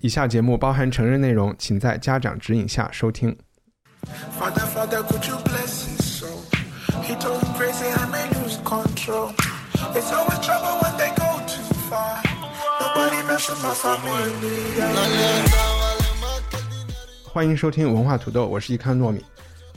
[0.00, 3.36] 以下节目包含成人内容，请在家长指引下收听。
[4.38, 6.38] Father, Father, could you bless his soul?
[7.02, 9.32] He told him crazy, I may lose control.
[9.94, 12.22] It's always trouble when they go too far.
[12.80, 14.78] Nobody mess with my family.
[17.24, 19.24] 欢迎收听文化土豆，我是一康糯米。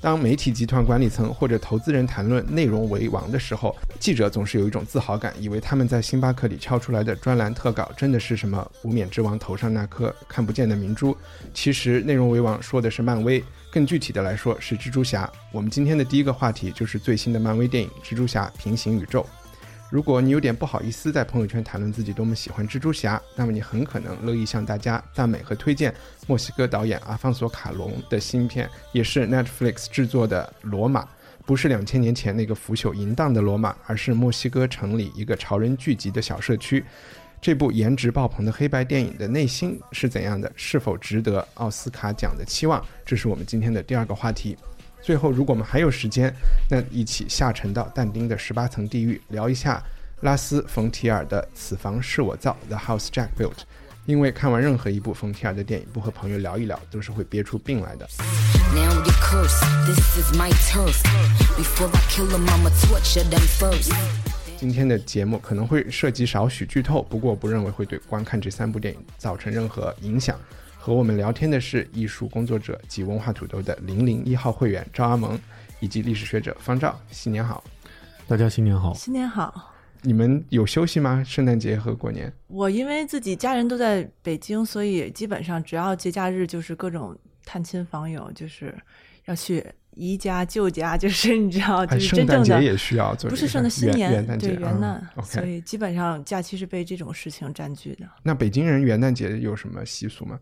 [0.02, 11.16] 当媒体集团管理层或者投资人谈论内容为王的时候，记者总是有一种自豪感，以为他们在星巴克里敲出来的专栏特稿真的是什么无冕之王头上那颗看不见的明珠。
[11.53, 15.31] 其实，内容为王说的是漫威，更具体的来说是蜘蛛侠。
[15.52, 19.22] 我们今天的第一个话题就是最新的漫威电影《蜘蛛侠：平行宇宙》。
[19.92, 25.94] 如果你有点不好意思在朋友圈谈论自己多么喜欢蜘蛛侠，那么你很可能乐意向大家赞美和推荐
[26.28, 31.03] 墨西哥导演阿方索·卡隆的新片，也是 Netflix 制作的《罗马》，
[31.45, 36.86] 不是两千年前那个腐朽淫荡的罗马，而是墨西哥城里一个潮人聚集的小社区。
[37.42, 40.50] 这部颜值爆棚的黑白电影的内心是怎样的？
[40.56, 42.81] 是否值得奥斯卡奖的期望？
[43.03, 44.56] 这是我们今天的第二个话题。
[45.02, 46.33] 最后，如果我们还有时间，
[46.69, 49.83] 那一起下沉到但丁的十八层地狱，聊一下
[50.21, 53.63] 拉斯冯提尔的《此房是我造》（The House Jack Built）。
[54.05, 58.07] 因为看完任何一部冯提尔的电影，不和朋友聊一聊，都是会憋出病来的。
[64.57, 70.39] 今天的节目可能会涉及少许剧透，不过我不认为会对观看这三部电影造成任何影响。
[70.84, 75.40] 和我们聊天的是艺术工作者及文化土豆的零零一号会员赵阿蒙，
[75.80, 77.00] 以及历史学者方照。
[77.12, 77.64] 新年好！
[78.28, 78.91] 大家新年好！
[78.96, 79.72] 新年好！
[80.02, 81.24] 你们有休息吗？
[81.24, 82.34] 圣诞节和过年？
[82.47, 87.16] 我因为自己家人都在北京，所以基本上只要节假日就是各种
[87.46, 88.75] 探亲访友，就是
[89.25, 100.40] 要去姨家、舅家，就是你知道，就是圣诞节真正的也需要做，不是圣诞新年元旦节对元旦啊，所以基本上假期是被这种事情占据的，那北京人元旦节有什么习俗吗？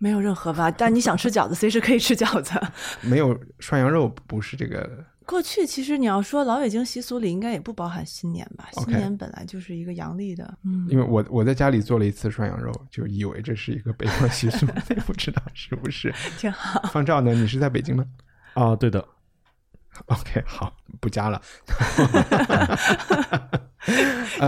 [0.00, 0.68] 没有任何吧。
[0.68, 2.60] 但你想吃饺子，随时可以吃饺子。
[3.08, 8.68] 没有涮羊肉，不是这个过去其实你要说老北京习俗里，应该也不包含新年吧？
[8.72, 16.12] 新年本来就是一个阳历的，嗯，因为我我在家里做了一次涮羊肉，就以为这是一个北方习俗， 也不知道是不是。
[16.36, 16.82] 挺好。
[16.90, 17.32] 方照呢？
[17.32, 18.04] 你是在北京吗
[18.54, 19.06] 啊，对的，
[20.06, 21.40] OK，好，不加了。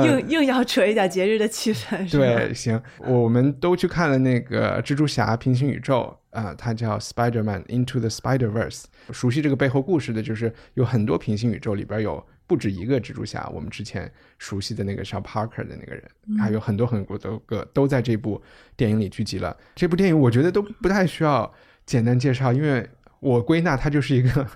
[0.05, 2.25] 硬硬要扯一点节日的气氛，是吧？
[2.25, 8.85] 对，行，我们都去看了那个蜘蛛侠平行宇宙啊、它叫 Spider-Man Into the Spider-Verse。
[9.11, 13.49] 熟悉这个背后故事的，就是有很多平行宇宙里边有不止一个蜘蛛侠。
[13.53, 16.05] 我们之前熟悉的那个叫 Parker 的那个人，
[16.39, 18.43] 还有很多很多个都在这部
[18.77, 19.57] 电影里聚集了。
[19.75, 21.53] 这部电影我觉得都不太需要
[21.85, 22.89] 简单介绍，因为
[23.21, 24.47] 我归纳它就是一个，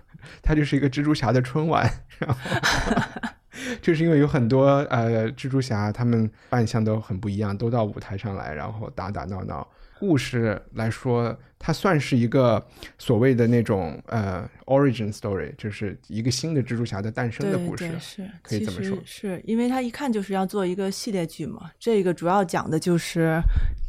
[0.43, 2.39] 它就是一个蜘蛛侠的春晚，然后。
[3.81, 9.67] 就是因为有很多呃蜘蛛侠，他们扮相都很不一样，都到舞台上来，然后打打闹闹。
[9.99, 12.65] 故事来说，它算是一个
[12.99, 21.71] 所谓的那种呃 origin story，就是一个新的蜘蛛侠的诞生的故事对对，是，可以这么说是因为他一看就是要做一个系列剧嘛。
[21.79, 23.41] 这个主要讲的就是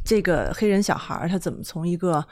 [0.02, 2.26] 这个黑人小孩儿他怎么从一个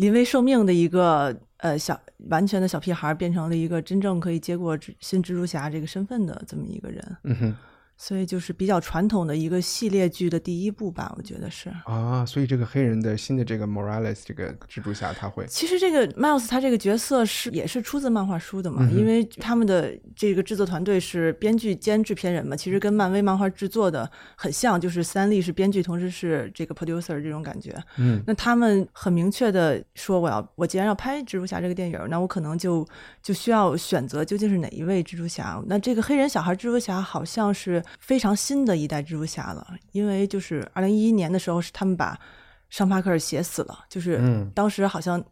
[0.00, 2.00] 临危受命的一个呃小
[2.30, 7.16] 完全的小屁孩，变成了一个真正可以接过新蜘蛛侠这个身份的这么一个人。
[7.24, 7.54] 嗯哼
[8.02, 11.70] 所以就是比较传统的一个系列剧的第一部吧，我觉得是。
[11.84, 27.78] 啊，所以这个黑人的新的这个 Morales 这个蜘蛛侠，他会其实这个 Miles 他这个角色是也是出自漫画书的嘛，嗯因为他们的这个制作团队是编剧兼制片人嘛，其实跟漫威漫画制作的很像，就是三立是编剧，同时是这个 producer 这种感觉。
[27.98, 32.86] 嗯那他们很明确的说，我要我既然要拍蜘蛛侠这个电影，那我可能就
[33.22, 35.62] 就需要选择究竟是哪一位蜘蛛侠。
[35.66, 42.18] 那这个黑人小孩蜘蛛侠好像是非常新的一代蜘蛛侠了，因为就是二零一一年的时候是他们把
[42.68, 45.20] 尚帕克尔写死了，就是嗯当时好像《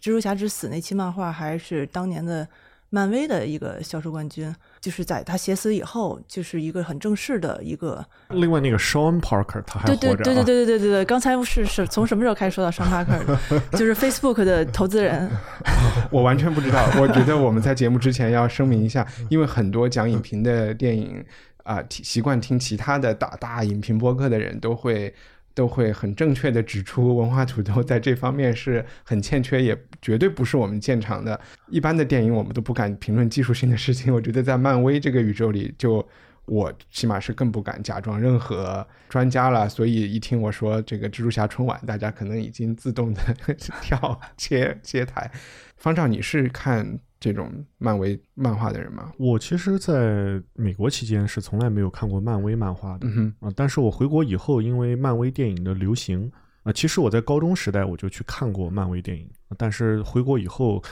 [0.00, 2.48] 蜘蛛侠之死》那期漫画还是当年的
[2.88, 13.60] 漫威的一个销售冠军，就是在他写死以后，就是一个很正式的一个另外那个 Sean Parker 他还活着、啊，对对对对对对对对对，刚才是是从什么时候开始说到尚帕克尔的？
[13.76, 15.28] 就是 Facebook 的投资人，
[16.10, 16.88] 我完全不知道。
[16.98, 21.22] 我觉得我们在节目之前要声明一下，因为很多讲影评的电影。
[21.66, 25.12] 啊、听习惯听其他的大大影评播客的人都会
[25.52, 31.38] 都会很正确的指出，文化土豆在这方面是很欠缺，也绝对不是我们见长的。
[31.68, 36.06] 一般的电影我们都不敢评论技术性的事情，我觉得在漫威这个宇宙里就。
[36.48, 43.20] 我起码是更不敢假装任何专家了，所以一听我说这个蜘蛛侠春晚，大家可能已经自动的
[43.82, 45.28] 跳接接台。
[45.76, 49.12] 方丈，你是看这种漫威漫画的人吗？
[49.18, 56.30] 我其实在美国期间是从来没有看过漫威漫画的嗯哼，啊，但是我回国以后，因为漫威电影的流行
[56.62, 60.82] 啊，其实我在高中时代我就去看过漫威电影，但是回国以后，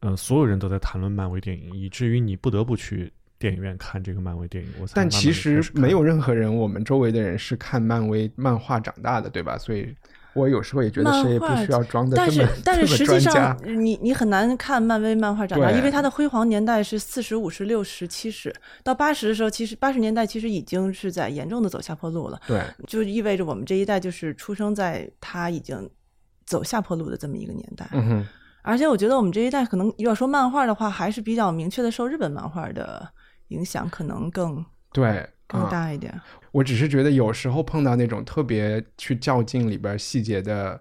[0.00, 4.70] 呃，所有人都在谈论漫威电影，以至于你不得不去电影院看这个漫威电影。
[4.94, 9.56] 但其实没有任何人，我们周围的人是看漫威漫画长大的，对吧？
[9.56, 9.94] 所以
[10.34, 18.54] 我有时候也觉得谁也不漫画需要装的但是但是实际上。，你你很难看漫威漫画长大，因为它的辉煌年代是四十五十六十七十，
[18.84, 25.90] 到八十的时候，其实八十年代其实已经是在严重的走下坡路了，对，就意味着我们这一代就是出生在他已经
[26.46, 27.88] 走下坡路的这么一个年代。
[27.92, 28.26] 嗯哼，
[28.62, 33.08] 而且我觉得我们这一代可能要说漫画的话，还是比较明确的受日本漫画的
[33.48, 36.12] 影响，可能更对，更啊大一点。
[36.52, 40.80] 我只是觉得有时候碰到那种特别去较劲里边细节的，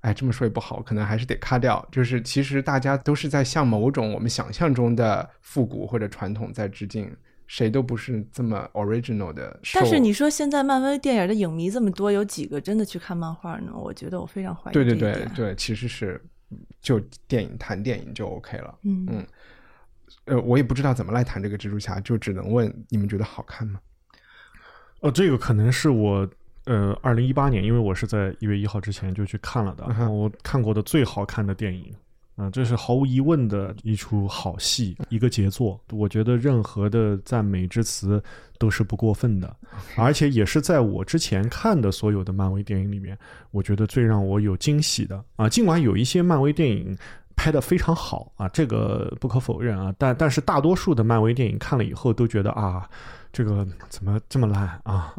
[0.00, 1.86] 哎，这么说也不好，可能还是得咔掉。
[1.92, 7.14] 就是其实大家都是在向某种我们想象中的复古或者传统在致敬，
[7.46, 9.60] 谁都不是这么 original 的。
[9.74, 13.72] 但是你说现在漫威电影的影迷这么多，有几个真的去看漫画呢？
[13.74, 14.96] 我觉得我非常怀疑对对。
[14.96, 16.20] 对对，其实是
[16.80, 16.98] 就
[17.28, 18.78] 电影谈电影就 OK 了。
[18.82, 19.26] 嗯嗯
[20.24, 23.80] 呃，我也不知道怎么来谈这个蜘蛛侠，就只能问你们觉得好看吗？
[25.02, 26.26] 呃，这个可能是我
[26.64, 31.92] 呃，二零一八年，因为我是在一月一号之前就去看了的，嗯我看过的最好看的电影。
[32.34, 35.78] 啊、这是毫无疑问的一出好戏，一个杰作。
[35.90, 38.20] 我觉得任何的赞美之词
[38.58, 39.54] 都是不过分的，
[39.96, 43.16] 而且也是在我之前看的所有的漫威电影里面，
[43.50, 45.46] 我觉得最让我有惊喜的啊。
[45.46, 46.96] 尽管有一些漫威电影
[47.42, 52.88] 拍得非常好啊，这个不可否认啊，但但是大多数的漫威电影看了以后都觉得啊，
[53.32, 55.12] 这个怎么这么烂啊？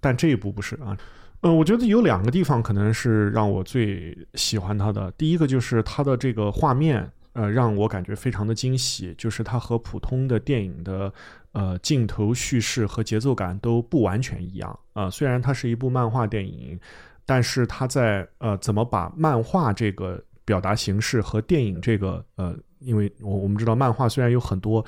[0.00, 0.98] 但这一部不是啊。
[1.42, 5.08] 呃，我觉得有两个地方可能是让我最喜欢它的。
[5.12, 11.12] 第一个就是它的这个画面，呃，让我感觉非常的惊喜，就是它和普通的电影的
[11.52, 16.76] 呃镜头叙事和节奏感都不完全一样啊、虽然它是一部漫画电影，
[17.24, 24.82] 但是它在呃怎么把漫画这个表达形式和电影这个呃，因为我我们知道漫画虽然有很多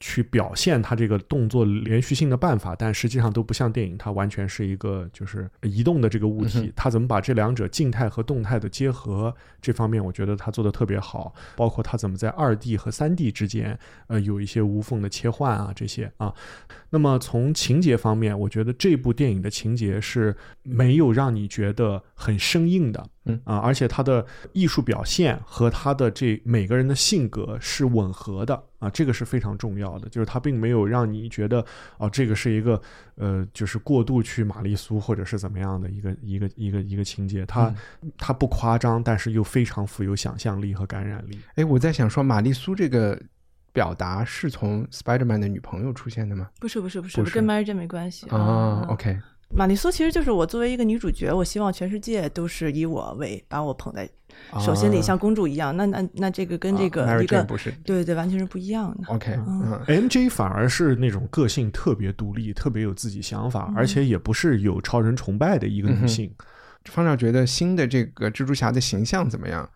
[0.00, 6.70] 去表现它这个动作连续性的办法，但实际上都不像电影，它完全是一个就是移动的这个物体。
[6.76, 11.34] 它怎么把这两者静态和动态的结合，这方面我觉得它做的特别好。
[11.56, 13.76] 包括它怎么在二 D 和三 D 之间，
[14.08, 16.32] 呃，有一些无缝的切换啊，这些啊。
[16.90, 23.40] 那么从情节方面，我觉得这部电影的情节是没有让你觉得很生硬的，嗯。
[23.44, 31.64] 啊，而且他的艺术表现和他的这每个人的性格是吻合的啊，这个是非常重要的，就是他并没有让你觉得
[31.98, 32.80] 哦，这个是一个
[33.14, 37.74] 呃，就是过度去玛丽苏或者是怎么样的一个一个一个一个情节，他
[38.16, 41.38] 他不夸张，但是又非常富有想象力和感染力。
[41.54, 43.20] 哎，我在想说，玛丽苏这个
[43.72, 46.48] 表达是从 Spider-Man 的女朋友出现的吗？
[46.58, 47.34] 不是不是不是，不是。
[47.34, 48.28] 跟 Mary Jane 没关系。
[48.28, 49.18] 啊嗯，OK，
[49.50, 54.08] 玛丽苏其实就是我作为一个女主角，我希望全世界都是以我为把我捧在
[54.60, 55.76] 手心里，啊像公主一样。
[55.76, 59.12] 那那那这个跟这个一个 Jane 不是对对，完全是不一样的。
[59.12, 66.30] OK，嗯 MJ 反而是那种个性特别独立、特别有自己想法，而且也不是有超人崇拜的一个女性。
[66.84, 69.68] 方丈觉得新的这个蜘蛛侠的形象怎么样？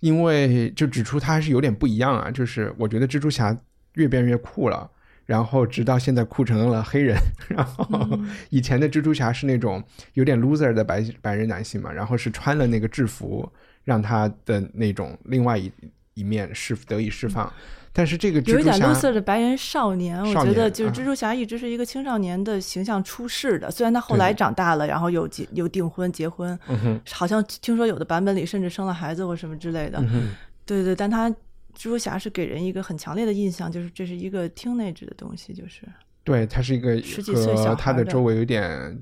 [0.00, 3.56] 因为就指出他还是有点不一样啊，就是我觉得蜘蛛侠
[3.94, 4.90] 越变越酷了。
[5.26, 7.16] 然后直到现在酷成了黑人，
[7.48, 7.86] 然后
[8.48, 9.82] 以前的蜘蛛侠是那种
[10.14, 13.46] 有点 loser 的白白人男性嘛，然后是穿了那个制服，
[13.84, 15.70] 让他的那种另外一
[16.14, 17.52] 一面释得以释放。
[17.92, 23.70] 但是这个有一点 loser 的白人少年，我觉得就是蜘蛛侠一直是一个青少年的形象出世的。
[23.70, 29.98] 虽然他后来长大了，然后有结有订婚结婚，嗯好像听说有的版本里甚至生了孩子或什么之类的。
[30.00, 30.34] 嗯
[30.66, 31.34] 对对，但他
[31.76, 35.82] 蜘蛛侠是给人一个很强烈的印象，就是这是一个 teenage 的东西，就是。
[36.24, 39.00] 对他是一个十几岁小孩他孩的的周围有点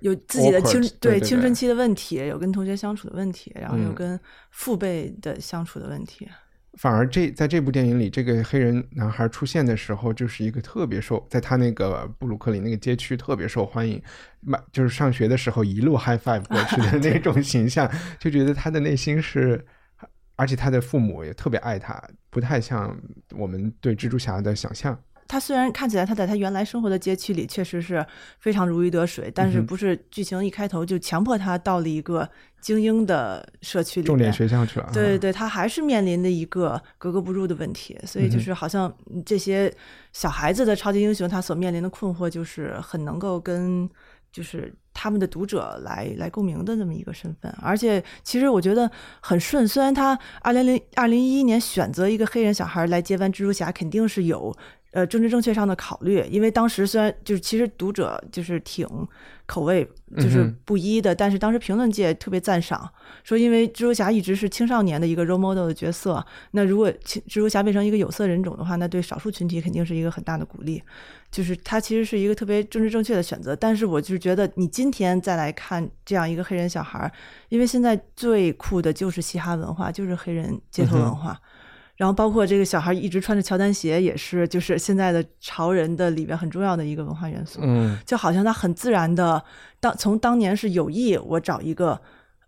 [0.00, 3.94] 有自己的青对青春期的问题，有跟同学相处的问题，然后有嗯。
[3.94, 4.20] 跟
[4.50, 6.26] 父辈的相处的问题。
[6.74, 14.00] 反而这在这部电影里，这个黑人男孩出现的时候，就是一个特别受，在他那个布鲁克林那个街区特别受欢迎，
[14.40, 19.62] 满就是上学的时候一路 high five 过去的 那种形象，就觉得他的内心是，
[20.40, 22.98] 而且他的父母也特别爱他，不太像
[23.36, 24.98] 我们对蜘蛛侠的想象。
[25.28, 28.04] 他虽然看起来他在他原来生活的街区里确实是
[28.40, 32.28] 非常如鱼得水，但是不是剧情一开头就强迫他到了一个
[32.60, 34.90] 精英的社区里，重点学校去了啊。
[34.92, 38.92] 对对对，他还是面临的一个格格不入的问题，所以嗯就是好像
[39.24, 39.72] 这些
[40.12, 43.88] 小孩子的超级英雄，他所面临的困惑就是很能够跟
[44.32, 54.56] 就是他们的读者来来共鸣的这么一个身份，而且其实我觉得很顺，虽然他二零零二零一一年选择一个黑人小孩来接班蜘蛛侠，肯定是有。
[54.92, 58.86] 呃，政治正确上的考虑，因为当时虽然就是其实读者就是挺
[59.46, 62.88] 口味就是不一的，但是当时评论界特别赞赏，
[63.22, 70.82] 说因为蜘蛛侠一直是青少年的一个 role model 的角色，那如果青蜘蛛侠变成一个有色人种的话，那对少数群体肯定是一个很大的鼓励。
[71.30, 77.08] 就是他其实是一个特别政治正确的选择，但是我就是觉得你今天再来看这样一个黑人小孩，
[77.48, 81.40] 因为现在最酷的就是嘻哈文化，就是黑人街头文化。
[82.00, 87.60] 然后包括这个小孩一直穿着乔丹鞋，也是就是现在的潮人的里面很重要的一个文化元素。
[87.62, 89.44] 嗯就好像他很自然的，
[89.80, 92.00] 当从当年是有意我找一个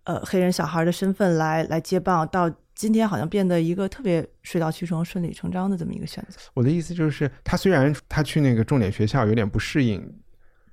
[0.04, 6.38] 呃黑人小孩的身份来来接棒，到今天好像变得一个特别水到渠成、顺理成章的这么一个选择。
[6.54, 10.02] 我的意思就是，他虽然他去那个重点学校有点不适应，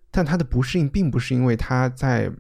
[0.10, 2.32] 但他的不适应并不是因为他在，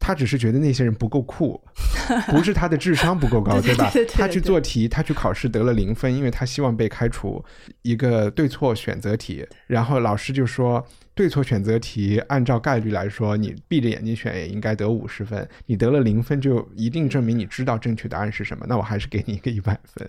[0.00, 1.62] 他只是觉得那些人不够酷，
[2.32, 7.44] 不是他的智商不够高，对对吧他去做题，他去考试得了零分，因为他希望被开除
[7.82, 10.84] 一个对错选择题，然后老师就说。
[11.20, 20.08] 对错选择题按照概率来说，你闭着眼睛选也应该得五十分，你得了零分就一定证明你知道正确答案是什么，那我还是给你一个一百分。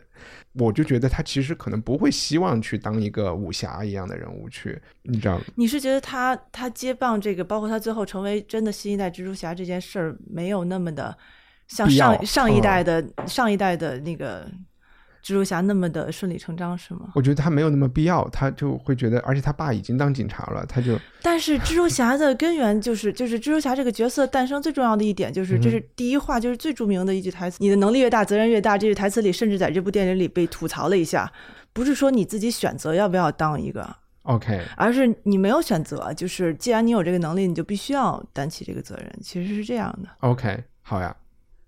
[0.53, 5.37] 我就觉得他其实可能不会希望去当一个武侠一样的人物去，你知道？
[5.55, 11.17] 你是觉得他他接棒这个，包括他最后成为真的新一代蜘蛛侠这件事儿，没有那么的
[11.67, 14.49] 像上上一代嗯的、上一代的那个
[15.23, 17.11] 蜘蛛侠那么的顺理成章，是吗？
[17.15, 31.31] 我觉得他没有那么必要，他就会觉得，而且他爸已经当警察了，他就 但是蜘蛛侠的根源就是，就是蜘蛛侠这个角色诞生最重要的一点就是，这是第一话，就是最著名的一句台词：“你的能力越大，责任越大。”这句台词里，甚至在这部电影里被吐槽了一下，
[31.73, 33.87] 不是说你自己选择要不要当一个
[34.23, 34.61] ，OK。
[34.75, 39.13] 而是你没有选择，就是既然你有这个能力，你就必须要担起这个责任。
[39.21, 40.09] 其实是这样的。
[40.21, 41.15] OK，好呀，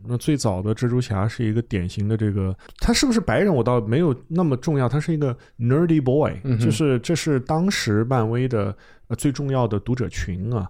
[0.08, 8.76] 那最早的蜘蛛侠是一个典型的这个，他是不是白人我倒没有那么重要，他是一个 nerdy boy，、嗯就是这是当时漫威的、
[9.08, 10.70] 呃、最重要的读者群啊。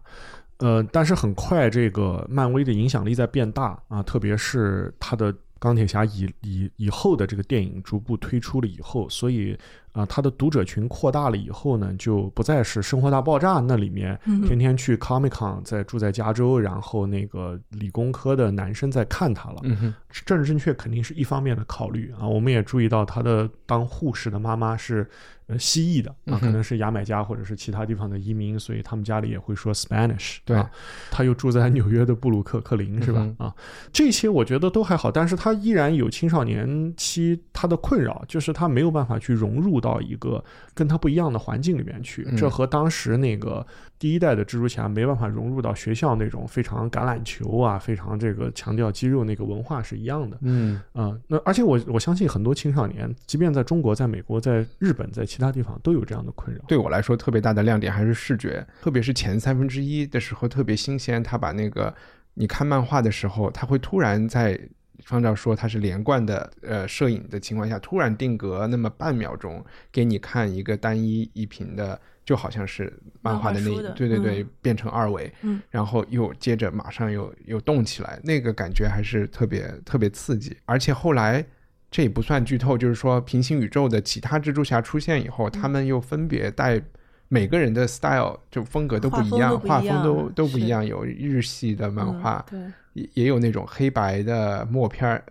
[0.59, 9.57] 呃，但是很快这个漫威的影响力在变大啊，特别是他的钢铁侠以以以后的这个电影逐步推出了以后，所以
[9.93, 19.61] 啊，他的读者群扩大了以后呢，就不再是《生活大爆炸》那里面嗯天天去 Comic Con，在住在加州，然后那个理工科的男生在看他了。
[19.63, 19.93] 嗯，
[20.25, 25.09] 政治正确肯定是一方面的考虑啊，我们也注意到他的当护士的妈妈是
[25.47, 30.37] 呃西裔的啊，可能是牙买加或者是其他地方的移民，所以他们家里也会说 Spanish。
[30.45, 30.69] 对啊，
[31.11, 33.21] 他又住在纽约的布鲁克克林是吧？
[33.21, 33.55] 嗯啊，
[33.91, 43.65] 这些我觉得都还好，但是他依然有青少年期他的困扰，就是他没有办法去融入到一个跟他不一样的环境里面去，嗯这和当时那个
[43.99, 50.37] 第一代的蜘蛛侠没办法融入到学校那种非常橄榄球啊，非常这个强调肌肉那个文化是一样的。
[50.41, 56.63] 嗯啊、那而且我我相信很多青少年，即便在中国、在美国、在日本、在其他地方都有这样的困扰。
[56.67, 61.21] 对我来说特别大的亮点还是视觉，特别是前三分之一的时候特别新鲜。
[61.23, 61.93] 他把那个
[62.35, 64.59] 你看漫画的时候，他会突然在
[65.03, 80.55] 方照说他是连贯的呃摄影的情况下，突然定格那么半秒钟给你看一个单一一屏的，就好像是漫画的那漫画书的对对对、嗯变成二维，嗯然后又接着马上又又动起来，那个感觉还是特别特别刺激。
[80.65, 81.45] 而且后来
[81.93, 86.81] 这也不算剧透，就是说平行宇宙的其他蜘蛛侠出现以后，他们又分别带
[87.27, 92.59] 每个人的 style 就风格都不一样，画画风都都都不一样，有日系的漫画，对。
[92.93, 95.23] 也也有那种黑白的默片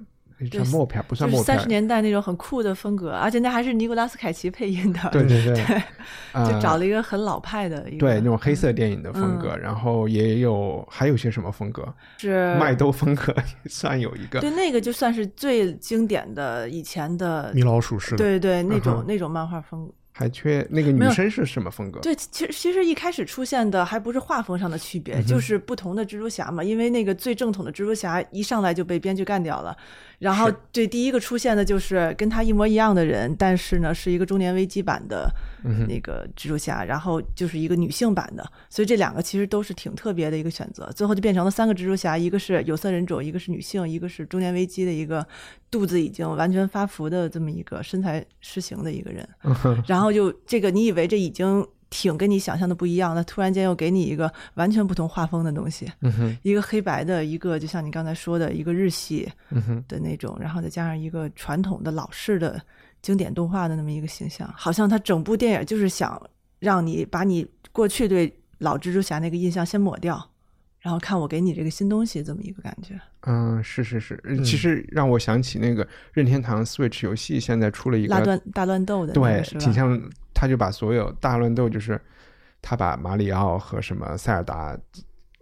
[0.42, 1.68] 儿，那对叫默片不算默片三十。
[1.68, 5.54] 年代那种很酷的风格，而且那还是尼古拉斯凯奇配音的，对对对，
[6.34, 11.86] 就呃找了一个很老派的一个，对那种黑色电影的风嗯格，然后也有还有些什么风格，
[12.18, 13.34] 是麦兜风格
[13.66, 14.40] 算有一个。
[14.40, 19.92] 对，那个就算是最经典的以前的米，老鼠似的，对对，那种、嗯那种漫画风格。
[20.12, 21.98] 还缺那个女生是什么风格？
[22.00, 26.62] 对，其实其实一开始出现的还不是画风上的区嗯别，就是不同的蜘蛛侠嘛。
[26.62, 29.74] 因为那个最正统的蜘蛛侠一上来就被编剧干掉了，
[30.18, 35.32] 然后是对第一个出现的就是跟他一模一样的人，但是呢是一个中年危机版的
[35.88, 40.90] 那个蜘蛛侠，然后就是一个女性版的，所以这两个其实都是挺特别的一个选择。
[40.94, 45.26] 最后就变成了三个蜘蛛侠，一个是有色人种，一个是女性，一个是中年危机的一个
[45.70, 49.26] 肚子已经完全发福的这么一个身材失形的一个人。
[49.86, 59.30] 然后就这个你以为这已经挺跟你想象的不一样，那突然间又给你一个完全不同画风的东西，嗯，一个黑白的，一个就像你刚才说的一个日系
[59.86, 62.58] 的那种，然后再加上一个传统的老式的
[63.02, 66.18] 经典动画的那么一个形象，好像他整部电影就是想
[66.58, 70.30] 让你把你过去对老蜘蛛侠那个印象先抹掉，
[70.82, 73.00] 然后看我给你这个新东西这么一个感觉。
[73.20, 79.40] 嗯，是是是，其实让我想起那个任天堂 Switch 游戏现在出了一个大乱大乱斗的对？
[79.58, 79.98] 挺像，
[80.34, 82.00] 他就把所有大乱斗，就是
[82.60, 84.76] 他把马里奥和什么塞尔达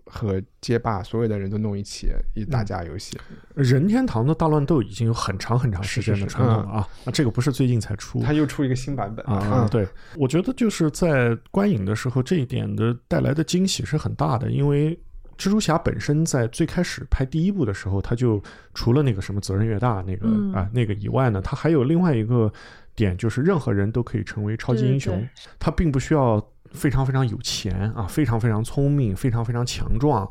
[0.04, 3.16] 和街霸所有的人都弄一起，一打架游戏。
[3.54, 14.99] 任天堂的大乱斗已经有很长很长时间的是是是传统了啊，那这个不是最近才出，他又出一个新版本啊，对，我觉得就是在观影的时候，这一点的带来的惊喜是很大的，因为
[15.40, 18.42] 蜘蛛侠本身在最开始拍第一部的时候，他就
[18.75, 20.52] 除了那个什么责任越大那个、嗯。
[20.52, 22.52] 啊那个以外呢，他还有另外一个
[22.94, 25.26] 点，就是任何人都可以成为超级英雄
[25.59, 26.38] 他并不需要
[26.73, 30.28] 非常非常有钱啊，非常非常聪明，非常非常强壮，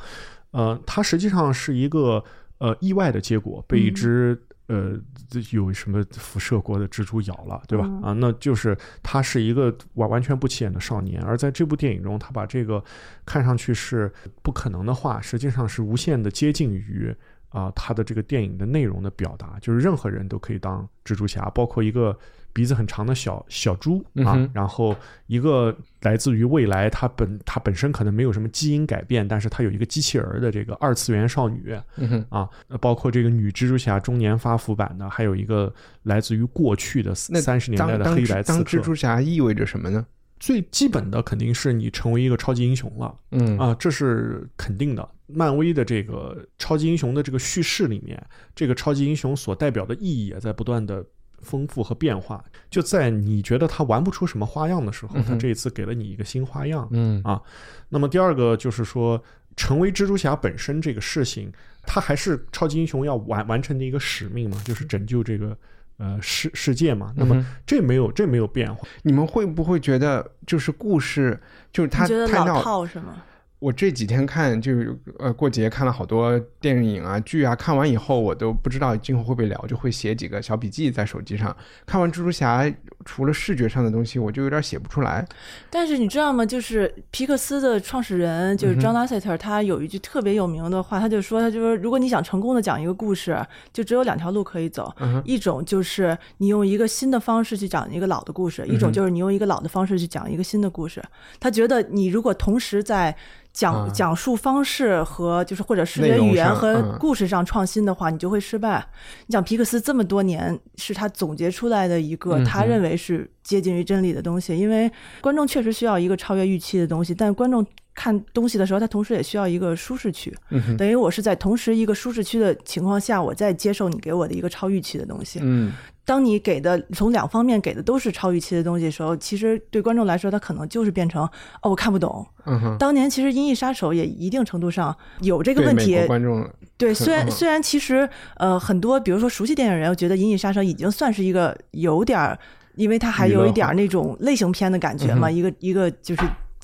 [0.52, 2.24] 呃，他实际上是一个
[2.60, 3.94] 呃意外的结果，被一嗯。
[3.96, 4.94] 只、呃
[5.30, 7.84] 这有什么辐射过的蜘蛛咬了，对吧？
[7.86, 12.82] 嗯啊，那就是他是一个完完全不起眼的少年，而在这部电影中，他把这个
[13.26, 14.10] 看上去是
[14.42, 17.14] 不可能的话，实际上是无限的接近于。
[17.52, 22.16] 啊，他的这个电影的内容的表达，就是任何人都可以当蜘蛛侠，包括一个
[22.54, 24.96] 鼻子很长的小小猪啊，嗯然后
[25.28, 38.58] 一个来自于未来，它本它本身可能没有什么基因改变，但是它有一个机器人儿的这个二次元少女嗯，啊，呃包括这个女蜘蛛侠中年发福版的，还有一个来自于过去的三十年代的黑白刺客。
[38.58, 40.06] 当蜘蛛侠意味着什么呢？
[40.40, 45.08] 最基本的肯定是你成为一个超级英雄了，嗯啊，这是肯定的。
[45.28, 48.26] 漫威的这个超级英雄的这个叙事里面，
[48.56, 51.06] 这个超级英雄所代表的意义也在不断的
[51.42, 52.44] 丰富和变化。
[52.70, 56.88] 就在你觉得他玩不出什么花样的时候，嗯他这一次给了你一个新花样。
[56.92, 57.42] 嗯啊
[57.90, 59.22] 那么第二个就是说，
[59.56, 61.52] 成为蜘蛛侠本身这个事情，
[61.84, 65.58] 他还是超级英雄要完完成的一个使命嘛，就是拯救这个
[65.98, 67.12] 呃世世界嘛。
[67.16, 68.88] 那么这没有这没有变化。
[69.02, 71.40] 你们会不会觉得就是故事
[71.74, 72.62] 就是他太老？
[72.62, 73.24] 套是吗？
[73.60, 74.72] 我这几天看就
[75.18, 81.56] 呃过节看了好多电影啊剧啊，看完以后我都不知道今后会不会聊，就会写几个小笔记在手机上。
[81.86, 85.28] 看完蜘蛛侠，除了视觉上的东西，我就有点写不出来。
[85.70, 86.46] 但是你知道吗？
[86.46, 101.04] 就是皮克斯的创始人就是 John Lasseter，、他有一句特别有名的话，他就说，他就说，如果你想成功的讲一个故事，就只有两条路可以走，嗯一种就是你用一个新的方式去讲一个老的故事，一种就是你用一个老的方式去讲一个新的故事。
[101.42, 103.14] 他觉得你如果同时在
[103.52, 108.86] 讲、啊讲述方式和就是或者视觉语言和故事上创新的话，你就会失败。
[109.28, 114.90] 你讲皮克斯这么多年是他总结出来的一个他认为是接近于真理的东西，因为
[115.22, 120.34] 观众确实需要一个超越预期的东西，但观众看东西的时候，他同时也需要一个舒适区。
[120.78, 125.40] 等于我是在同时一个舒适区的情况下，我在接受你给我的一个超预期的东西。
[125.42, 125.74] 嗯
[126.10, 131.24] 当你给的从两方面给的都是超预期的东西的时候，其实对观众来说，他可能就是变成
[131.62, 132.26] 哦，我看不懂。
[132.46, 136.50] 嗯哼，当年其实《银翼杀手》也一定程度上有这个问题对美国，观众。
[136.78, 142.40] 对，虽然嗯虽然其实呃很多，比如说熟悉电影人，我觉得《银翼杀手》已经算是一个有点儿，
[142.74, 146.24] 因为它还有一点儿那种类型片的感觉嘛，嗯一个一个就是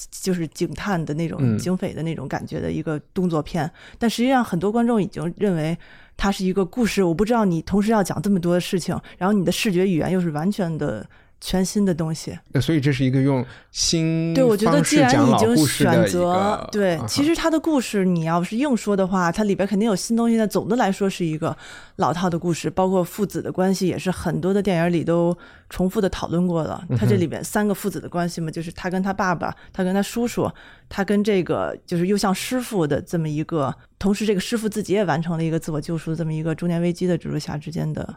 [0.10, 1.56] 就是警探的那种嗯。
[1.60, 5.78] 警匪的那种感觉的一个动作片，但实际上很多观众已经认为
[6.18, 11.08] 它是一个故事，我不知道你同时要讲这么多的事情，然后你的视觉语言又是完全的
[11.42, 12.38] 全新的东西。
[12.52, 20.38] 那所以这是一个用新对，我觉得既然已经选择，对其实它的故事你要是硬说的话，它里边肯定有新东西。
[20.38, 21.56] 但总的来说是一个
[21.98, 25.38] 老套的故事，包括父子的关系也是很多的电影里都
[25.70, 26.84] 重复的讨论过了。
[26.98, 30.50] 他这里边三个父子的关系嘛，就是他跟他爸爸，他跟他叔叔，
[30.90, 38.16] 他跟这个就是又像师傅的这么一个，同时这个师傅自己也完成了一个自我救赎的这么一个中年危机的蜘蛛侠之间的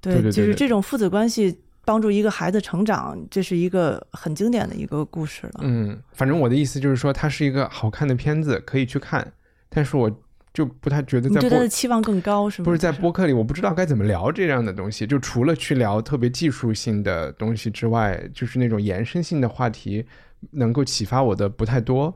[0.00, 5.60] 对就是这种父子关系帮助一个孩子成长，这是一个很经典的一个故事了。
[5.62, 9.32] 嗯，反正我的意思就是说，它是一个好看的片子，可以去看，
[9.68, 10.10] 但是我
[10.52, 12.64] 就不太觉得在对他的期望更高是吗？
[12.64, 15.06] 不是在播客里，我不知道该怎么聊这样的东西。
[15.08, 20.04] 就除了去聊特别技术性的东西之外，就是那种延伸性的话题，
[20.50, 22.12] 能够启发我的不太多。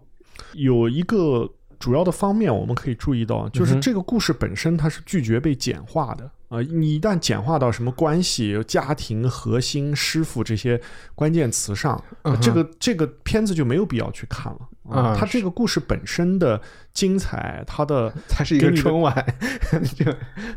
[0.54, 10.78] 有一个主要的方面我们可以注意到，就是这个故事本身它是拒绝被简化的啊、你一旦简化到什么关系、家庭、核心、师傅这些
[11.14, 14.58] 关键词上，嗯这个这个片子就没有必要去看了
[14.88, 16.60] 啊它这个故事本身的
[16.92, 19.14] 精彩，它的 它是一个春晚，
[19.96, 20.04] 就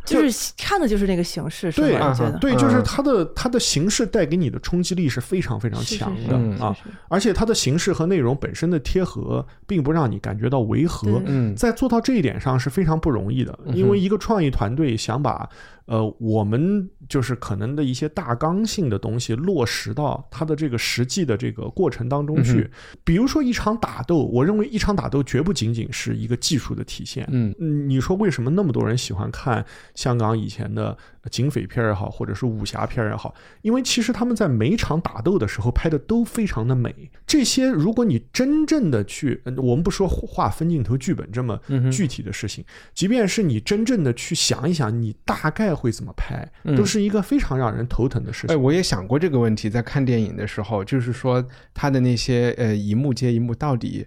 [0.06, 2.10] 就是看的就是那个形式，是对吧？
[2.10, 2.38] 我觉得？
[2.40, 6.76] 对，就是嗯它的它的形式带给你的冲击力是非常非常强的啊。
[7.08, 11.22] 而且它的形式和内容本身的贴合，并不让你感觉到违和。
[11.26, 11.56] 嗯。
[11.56, 15.48] 在做到这一点上是非常不容易的，因为一个创意团队想把
[15.86, 22.72] 呃我们就是可能的一些大纲性的东西落实到它的这个实际的这个过程当中去，嗯。
[23.04, 30.98] 比如说一场打斗，我认为一场打斗绝不仅仅是一个技术的体现，嗯嗯，你说为什么那么多人喜欢看香港以前的
[31.30, 33.34] 警匪片也好，或者是武侠片也好？
[33.62, 37.12] 因为其实他们在每场打斗的时候拍的都非常的美。
[37.28, 41.60] 这些如果你真正的去，呃我们不说画分镜头剧本这么
[41.92, 48.64] 具体的事情，即便是你真正的去想一想，你大概会怎么拍，嗯都是一个非常让人头疼的事哎，情。
[48.64, 54.06] 我也想过这个问题，在看电影的时候，就是说他的那些呃一幕接一幕到底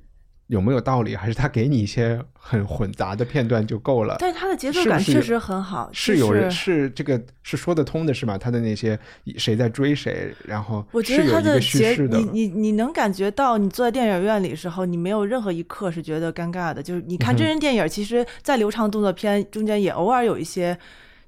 [0.48, 4.16] 有没有道理，还是他给你一些很混杂的片段就够了？
[4.20, 8.38] 但是它的节奏感确实很好，是有人是是这个是说得通的，是吧？
[8.38, 8.96] 他的那些
[9.36, 16.80] 谁在追谁，然后我觉得它是有一个叙节，你，你你能感觉到，你坐在电影院里的时候，你没有任何一刻是觉得尴尬的。
[16.80, 20.78] 就是你看嗯真人电影，其实再流畅动作片中间也偶尔有一些，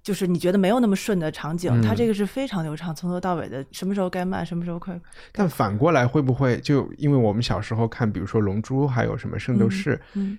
[0.08, 4.98] 就是你觉得没有那么顺的场景，它嗯这个是非常流畅，从头到尾的，什么时候该慢，什么时候快。
[5.32, 10.38] 但反过来会不会就因为我们小时候看，比如说《龙珠》，还有什么《圣斗士》嗯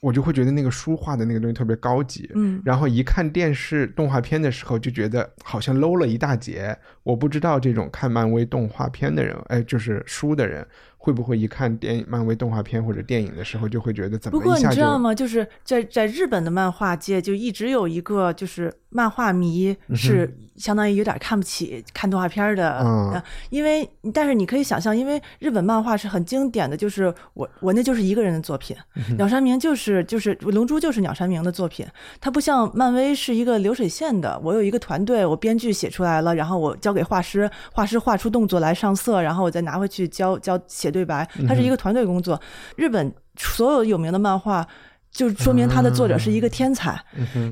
[0.00, 6.76] 我就会觉得那个书画的那个东西特别高级，嗯然后一看电视动画片的时候，就觉得好像 low 了一大截。
[7.04, 10.66] 我不知道这种看漫威动画片的人，哎，就是书的人，
[11.04, 15.14] 会不会一看电影漫威动画片或者电影的时候，就会觉得怎不过么一下就你知道吗？
[15.14, 23.12] 就是在在日本的漫画界，就一直有一个就是漫画迷是相当于有点看不起看动画片的，嗯。
[23.12, 28.74] 呃因为但是你可以想象，因为日本漫画是很经典的，就是我我那就是一个人的作品，
[29.18, 31.86] 鸟山明就是就是龙珠就是鸟山明的作品，
[32.20, 42.40] 它不像漫威是一个流水线的，我有一个团队，我编剧写出来了，然后我交给画师，画师画出动作来上色，然后我再拿回去交交写对白，它是一个团队工作。
[42.76, 44.66] 日本所有有名的漫画。
[45.14, 47.00] 就说明他的作者是一个天才。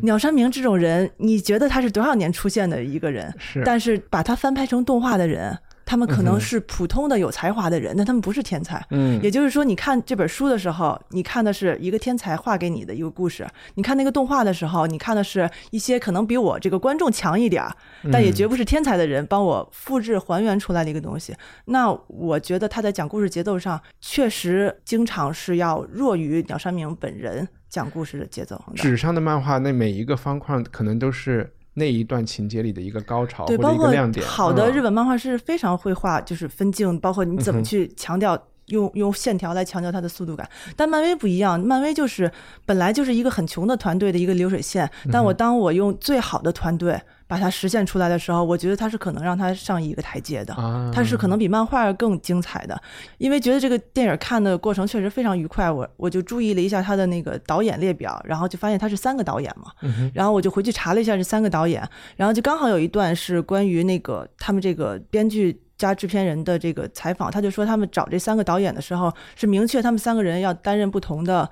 [0.02, 3.32] 鸟山明这种人，你觉得他是多少年出现的一个人？
[3.38, 5.56] 是但是把他翻拍成动画的人，
[5.92, 8.82] 他们可能是普通的有才华的人，但他们不是天才。
[8.92, 17.76] 嗯也就是说，你看这本书的时候，你看的是一个天才画给你的一个故事；你看那个动画的时候，你看的是一些可能比我这个观众强一点儿，
[18.10, 21.36] 但也绝不是天才的人帮我复制还原出来的一个东西。
[21.66, 28.76] 那我觉得他在讲故事节奏上，确实经常是要弱于鸟山明本人讲故事的节奏的。
[28.76, 34.26] 纸上的漫画，那每一个方块可能都是那一段情节里的一个高潮对，或者一个亮点。
[34.26, 38.38] 好的嗯日本漫画是非常会画，就是分镜，包括你怎么去强调。
[38.66, 42.30] 用用线条来强调它的速度感，但漫威不一样，漫威就是
[42.64, 50.90] 本来就是一个很穷的团队的一个流水线，但我当我用最好的团队把它实现出来的时候，我觉得它是可能让它上一个台阶的，啊。
[50.94, 52.80] 它是可能比漫画更精彩的，
[53.18, 59.72] 因为觉得这个电影看的过程确实非常愉快，我我就注意了一下他的那个导演列表，然后就发现他是三个导演嘛，
[60.14, 61.82] 然后我就回去查了一下这三个导演，
[62.16, 65.60] 然后就刚好有一段是关于那个他们这个编剧。
[65.76, 71.48] 加制片人的这个采访，他就说他们找这三个导演的时候是明确他们三个人要担任不同的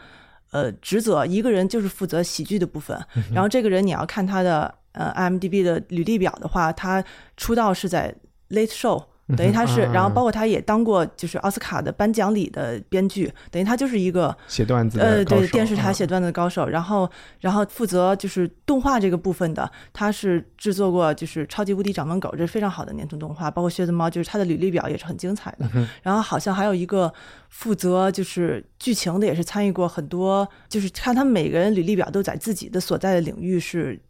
[0.50, 2.98] 呃职责，一个人就是负责喜剧的部分，
[3.32, 7.02] 然后这个人你要看他的呃 IMDB 的履历表的话，他
[7.36, 8.14] 出道是在
[8.50, 9.04] Late Show。
[9.36, 25.68] 等于他是，啊然后包括他也当过就是奥斯卡的颁奖礼的编剧，等于他就是一个写段子呃，对，电视台嗯写段子的高手，然后然后负责就是动画这个部分的，他是制作过就是《超级无敌掌门狗》，这是非常好的年度动画，包括《靴子猫》，就是他的履历表也是很精彩的。
[26.02, 27.12] 然后好像还有一个
[27.48, 34.00] 负责就是剧情的，也是参与过很多，就是看他们每个人履历表都在自己的所在的领域是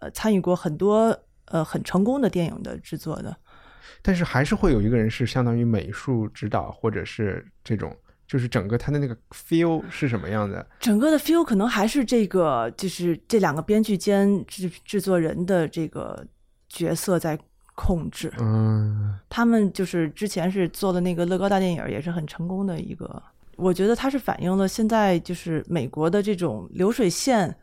[0.00, 3.36] 呃参与过很多呃很成功的电影的制作的。
[4.02, 7.94] 但是还是会有一个人是相当于美术指导，或者是这种，
[8.26, 10.66] 就是整个他的那个 feel 是什么样的？
[10.80, 16.24] 整个的 feel 可能还是这个，就是这两个编剧兼制制作人的这个
[16.68, 17.38] 角色在
[17.74, 18.32] 控制。
[18.38, 23.22] 嗯他们就是之前是做的那个乐高大电影，也是很成功的一个。
[23.56, 27.54] 我觉得它是反映了现在就是美国的这种流水线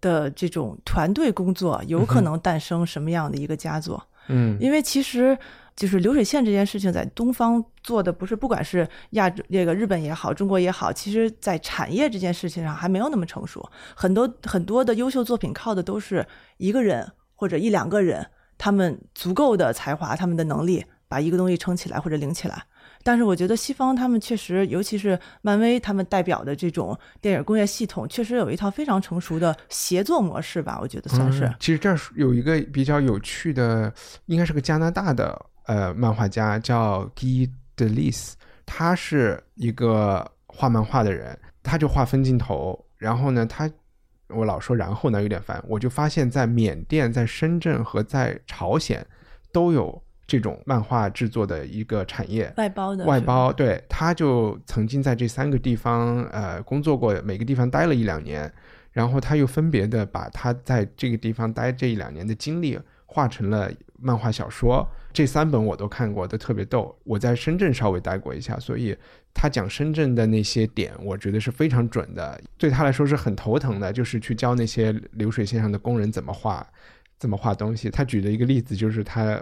[0.00, 3.96] 的这种团队工作，有可能诞生什么样的一个佳作。
[3.96, 5.36] 嗯嗯因为其实
[5.74, 13.68] 就是流水线这件事情，在东方做的不是，不管是亚这个日本也好，中国也好，其实在产业这件事情上还没有那么成熟。
[13.94, 22.64] 很多很多的优秀作品靠的都是一个人或者一两个人，他们足够的才华，他们的能力把一个东西撑起来或者领起来。
[23.06, 31.48] 但是我觉得西方他们确实，尤其是漫威他们代表的这种电影工业系统，确实有一套非常成熟的协作模式吧，我觉得算是。
[31.60, 38.32] 其实这儿有一个比较有趣的，应该是个加拿大的呃漫画家，叫 Guy Delis，
[38.66, 42.84] 他是一个画漫画的人，他就画分镜头。
[42.96, 43.70] 然后呢，他
[44.30, 49.06] 我老说然后呢有点烦，我就发现，在缅甸、在深圳和在朝鲜
[49.52, 52.52] 都有这种漫画制作的一个产业。
[52.56, 58.52] 外包的外包，对，他就曾经在这三个地方呃工作过，每个地方待了一两年，
[58.90, 66.94] 然后他又分别的把他在这个地方待这一两年的经历画成了漫画小说，这三本我都看过，都特别逗。
[67.04, 68.96] 我在深圳稍微待过一下，所以
[69.32, 72.40] 他讲深圳的那些点，我觉得是非常准的。
[72.58, 76.66] 对他来说是很头疼的，就是去教那些流水线上的工人怎么画，
[77.18, 77.88] 怎么画东西。
[77.88, 79.40] 他举的一个例子就是他。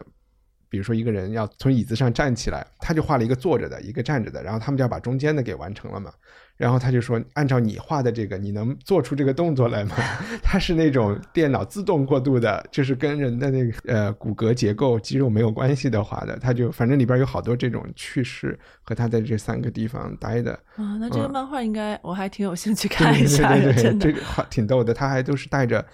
[0.75, 6.11] 比如说一个人要从椅子上站起来，他就画了一个坐着的，一个站着的，然后他们就要把中间的给完成了嘛。
[6.57, 9.95] 然后他就说，按照你画的这个，你能做出这个动作来吗？
[10.43, 16.37] 他是那种电脑自动过渡的，就是跟人的那个呃骨骼结构、肌肉没有关系的画的。
[16.41, 20.53] 他就反正里边有好多这种趣事和他在这三个地方待的。
[20.75, 24.13] 啊，那这个嗯漫画应该我还挺有兴趣看一下的这。
[24.13, 24.93] 个画挺逗的。
[24.93, 25.85] 他还都是带着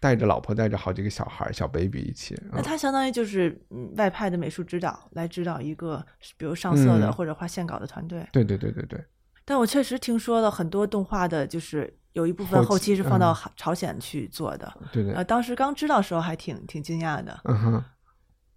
[0.00, 2.34] 带着老婆，带着好几个小孩儿小 baby 一起。
[2.50, 6.04] 那嗯他相当于就是嗯外派的美术指导，来指导一个
[6.38, 8.26] 比如上色的嗯或者画线稿的团队。
[8.32, 9.04] 对对对对对，
[9.44, 14.72] 但我确实听说了很多动画的，就是有一部分后后期期是放到嗯朝朝鲜去做的。
[14.90, 17.38] 对对呃，当时刚知道的时候还挺挺惊讶的。
[17.44, 17.84] 嗯哼，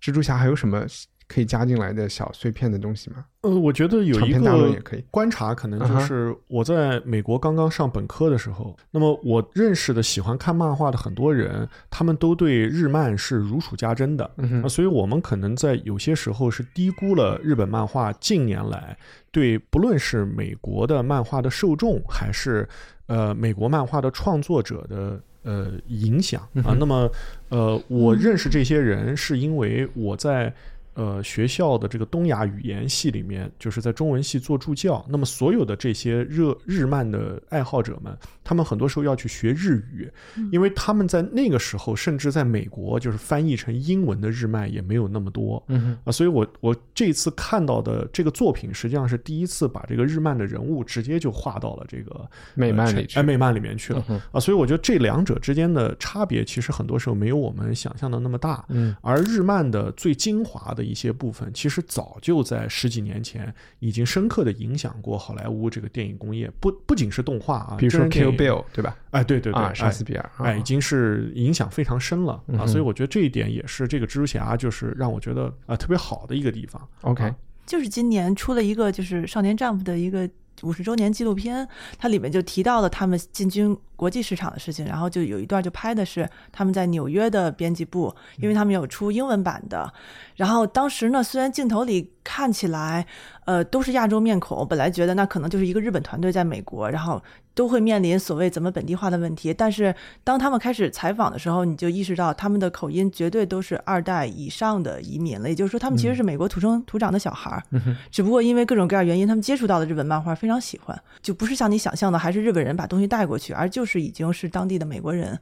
[0.01, 0.85] 蜘蛛侠还有什么
[1.33, 3.25] 可以加进来的小碎片的东西吗？
[3.41, 14.29] 呃，我觉得有一个可以观察，可能就是我在美国刚刚上本科的时候，那么我认识的喜欢看漫画的很多人，他们都对日漫是如数家珍的。
[14.37, 18.95] 嗯哼啊，所以我们可能在有些时候是低估了日本漫画近年来
[19.31, 22.67] 对不论是美国的漫画的受众，还是
[23.07, 26.75] 呃美国漫画的创作者的呃影响啊。
[26.79, 27.09] 那么
[27.49, 30.53] 呃，我认识这些人是因为我在。
[30.95, 35.03] 呃，学校的这个东亚语言系里面，就是在中文系做助教。
[35.09, 40.11] 那么，所有的这些热日漫的爱好者们，他们很多时候要去学日语，
[40.51, 45.63] 因为他们在那个时候，甚至在美国，就是翻译成英文的日漫也没有那么多。
[45.67, 54.39] 嗯啊，所以我我这次看到的这个作品，实际上是第一次把这个日漫的人物直接就画到了这个美漫呃里去哎，美漫里面去了、嗯啊。
[54.39, 58.63] 所以我觉得这两者之间的差别，其实很多时候没有我们想象的那么大。
[58.69, 68.97] 嗯而日漫的最精华的一些部分，其实早就在十几年前已经深刻的影响过好莱坞这个电影工业，不不仅是动画啊，比如说 Kill Bill 对吧？
[69.11, 76.81] 哎，对对对，啊，哎杀死比尔，哎，啊已经是影响非常深了啊，所以我觉得这一点也是这个蜘蛛侠就是让我觉得啊、特别好的一个地方。
[77.01, 80.29] OK，啊就是今年出了一个就是少年 Jump 的一个
[80.61, 81.67] 五十周年纪录片，
[81.97, 89.91] 它里面就提到了他们进军国际市场的事情，然后就有一段就拍的是他们在纽约的编辑部，因为他们有出英文版的，
[90.35, 93.05] 然后当时呢，虽然镜头里看起来
[93.45, 97.21] 呃都是亚洲面孔，本来觉得那可能就是一个日本团队在美国，然后
[97.53, 99.93] 都会面临所谓怎么本地化的问题，但是
[100.23, 107.63] 当他们开始采访的时候，你就意识到他们的口音绝对都是二代以上的移民了，也就是说他们其实是美国土生土长的小孩儿，
[108.09, 115.39] 只不过因为各种各样原因，他们接触到的日本漫画非常喜欢，就不是像你想象的还是日本人把东西带过去，而就是已经是当地的美国人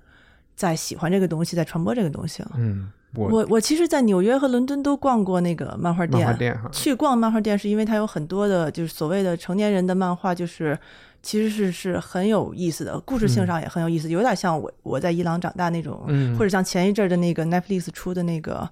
[0.55, 2.51] 在喜欢这个东西，在传播这个东西了。
[2.57, 6.25] 嗯，我我我其实，在纽约和伦敦都逛过那个漫画店。
[6.25, 10.77] 漫画店哈去逛漫画店是因为它有很多的，就是所谓的成年人的漫画，就是
[11.21, 18.69] 其实是是很有意思的，故事性上也很有意思，有点像我我在伊朗长大那种，嗯或者像前一阵儿的那个 Netflix 出的那个。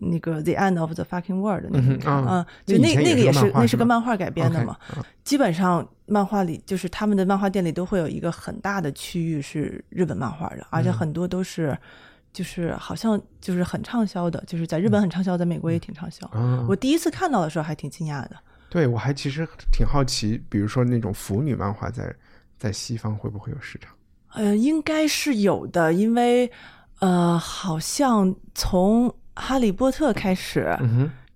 [0.00, 4.76] 那个《The End of the Fucking World》那个，嗯就那那个也是个漫画是吗那是个漫画改编的嘛。
[4.94, 11.76] 啊基本上漫画里就是他们的漫画店里都会有一个很大的区域是日本漫画的，而嗯且很多都是
[12.32, 16.26] 就是好像就是很畅销的，就是在日本很畅销，在美国也挺畅销。
[16.28, 18.36] 啊我第一次看到的时候还挺惊讶的。
[18.70, 22.14] 对我还其实挺好奇，比如说那种腐女漫画在
[22.58, 23.92] 在西方会不会有市场？
[24.34, 26.50] 呃，应该是有的，因为
[27.00, 29.08] 呃，好像从
[29.38, 30.76] 《哈利波特》开始，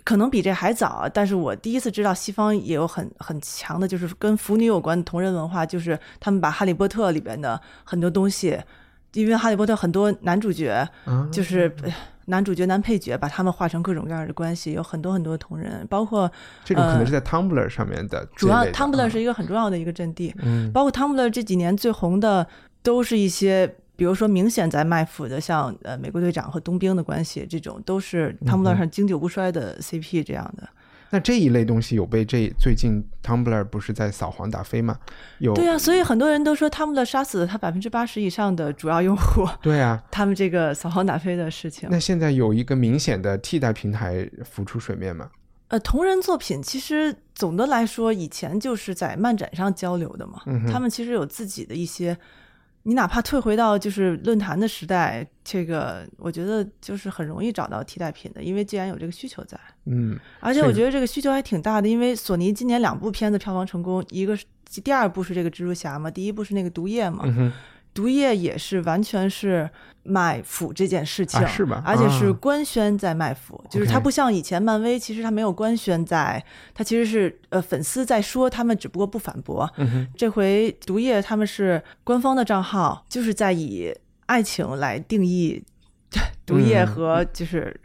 [0.05, 8.59] 可能比这还早，但是我第一次知道西方也有很很强的，就是跟腐女有关的同人文化，就是他们把《哈利波特》里边的很多东西，
[9.13, 11.75] 因为《哈利波特》很多男主角啊就是。
[11.83, 11.93] 呃
[12.27, 16.31] 男主角、男配角，把他们画成各种各样的关系，有很多很多同人，包括
[16.65, 19.09] 这种可能呃是在 Tumblr 上面的这主要 Tumblr 啊。
[19.09, 20.71] 是一个很重要的一个阵地，嗯。
[20.71, 22.47] 包括 Tumblr 这几年最红的
[22.81, 30.69] 都是一些，比如说明显在卖腐的，像呃美国队长和冬兵的关系，这种都是嗯 Tumblr 上经久不衰的 CP 这样的。
[31.11, 34.99] 那这一类东西有被这最近 Tumblr 不是在扫黄打非吗？
[35.39, 40.03] 有对啊，所以很多人都说他们的杀死了他百分之八十以上的主要用户，对啊。
[40.11, 41.89] 他们这个扫黄打非的事情。
[41.89, 45.31] 那现在有一个明显的替代平台浮出水面吗？
[45.69, 50.43] 呃，同人作品其实总的来说，以前就是在漫展上交流的嘛。
[50.47, 52.19] 嗯他们其实有自己的一些，
[52.85, 64.45] 你哪怕退回到就是论坛的时代，这个我觉得就是很容易找到替代品的，因为既然有这个需求在，嗯，而且我觉得这个需求还挺大的，因为索尼今年两部片子票房成功，一个是
[64.83, 67.25] 第二部是这个蜘蛛侠嘛，第一部是那个毒液嘛，
[67.95, 69.69] 毒液也是完全是
[70.03, 72.33] 卖腐这件事情，啊是吧而且是啊。
[72.41, 79.71] 官宣在卖腐，就是它不像以前漫威，其实它没有官宣在，它其实是呃粉丝在说，他们只不过不反驳。
[79.77, 83.95] 嗯，这回毒液他们是官方的账号，就是在以
[84.27, 85.63] 爱情来定义
[86.47, 86.87] 毒液嗯。
[86.87, 87.79] 和就是。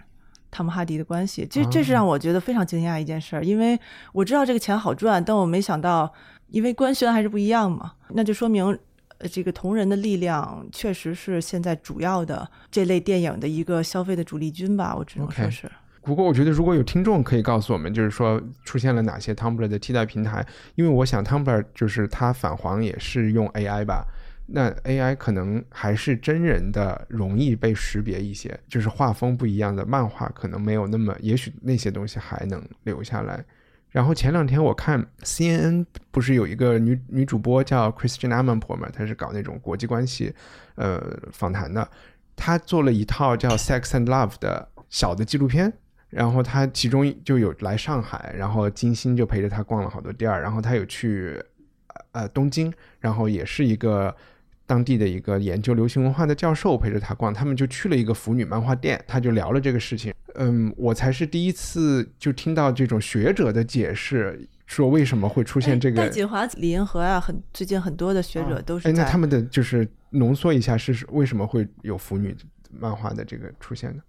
[0.50, 3.78] 汤姆哈迪的关系，这这是哦让我觉得非常惊讶一件事儿，因为
[4.14, 6.12] 我知道这个钱好赚，但我没想到，
[6.48, 8.78] 因为官宣还是不一样嘛，那就说明呃，
[9.32, 15.72] 这个同人的力量确实是现在主要的这类电影的一个消费的主力军吧，我只能说是。
[16.02, 24.06] 不过我觉得如果有听众可以告诉我们，就是说出现了哪些 Tumblr 的替代平台，因为我想 Tumblr 就是它返黄也是用 AI 吧。
[24.46, 33.44] 那 AI 可能还是真人的容易被识别一些，就是画风不一样的漫画可能没有那么，也许那些东西还能留下来。
[33.90, 40.34] 然后前两天我看 CNN 不是有一个女女主播叫 Christian Amanpour 嘛，她是搞那种国际关系
[40.76, 41.90] 呃访谈的，
[42.36, 45.74] 她做了一套叫《Sex and Love》的小的纪录片。
[46.10, 51.38] 然后她其中就有来上海，然后金星就陪着她逛了好多店儿，然后她有去
[52.14, 54.16] 呃东京，然后也是一个
[54.66, 60.14] 当地的一个研究流行文化的教授陪着她逛，他们就去了一个腐女漫画店，他就聊了这个事情。
[60.38, 65.98] 嗯，我才是第一次就听到这种学者的解释，说为什么会出现这个。
[65.98, 69.04] 戴锦华、李银河啊，很最近很多的学者都是哎，在。
[69.04, 72.36] 那他们的就是浓缩一下是为什么会有腐女
[72.72, 74.02] 漫画的这个出现呢？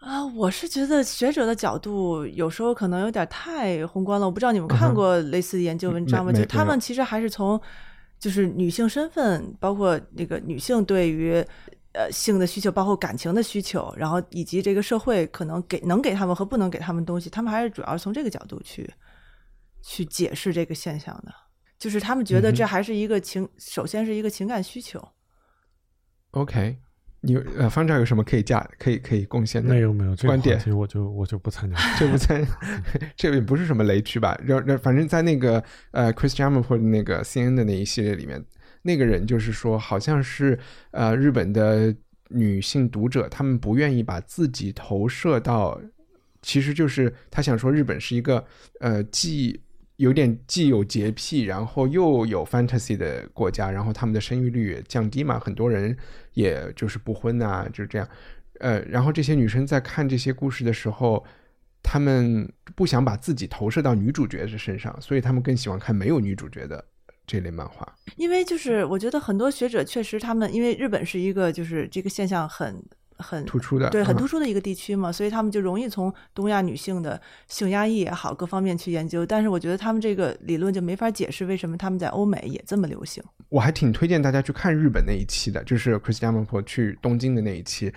[0.00, 4.26] 啊，我是觉得学者的角度有时候可能有点太宏观了。
[4.26, 6.32] 我不知道你们看过类似的研究文章吗？
[6.32, 7.60] 就他们其实还是从
[8.18, 11.44] 就是女性身份，包括那个女性对于
[11.92, 18.92] 呃性的需求，包括感情的需求，然后以及这个社会可能给能给他们和不能给他们东西，他们还是主要是从这个角度去
[19.82, 21.32] 去解释这个现象的。
[21.78, 25.04] 就是他们觉得这还是一个情，首先是一个情感需求。
[26.30, 26.78] OK，
[27.22, 29.74] 你呃方丈有什么可以加可以可以贡献的？
[29.74, 31.76] 没有没有，这个观点话题我就我就不参加。
[31.98, 32.40] 这不参，
[33.16, 34.40] 这也不是什么雷区吧？
[34.44, 38.44] 然然，反正在那个呃 Chris j a m a p o r 的那个 CNN 的那一系列里面，
[38.82, 40.58] 那个人就是说，好像是
[40.90, 41.94] 呃日本的
[42.28, 45.80] 女性读者，她们不愿意把自己投射到，
[46.42, 48.44] 其实就是他想说日本是一个
[48.80, 49.60] 呃既
[49.96, 55.96] 有点既有洁癖，然后又有 fantasy 的国家，然后他们的生育率也降低嘛，很多人
[56.32, 58.08] 也就是不婚啊，就这样。
[58.58, 61.24] 呃，然后这些女生在看这些故事的时候，
[61.82, 66.84] 她们不想把自己投射到女主角的身上，所以她们更喜欢看没有女主角的
[67.26, 67.86] 这类漫画。
[68.16, 72.82] 因为就是我觉得很多学者确实他们，因为日本是一个就是这个现象很
[73.18, 79.24] 很突出的对，很嗯突出的一个地区嘛，所以他们就容易从东亚女性的性压抑也好，各方面去研究。
[79.24, 83.22] 但是我觉得他们这个理论就没法解释为什么他们在欧美也这么流行。
[83.48, 87.92] 我还挺推荐大家去看日本那一期的，就是 Chris d a m a p o 去东京的那一期，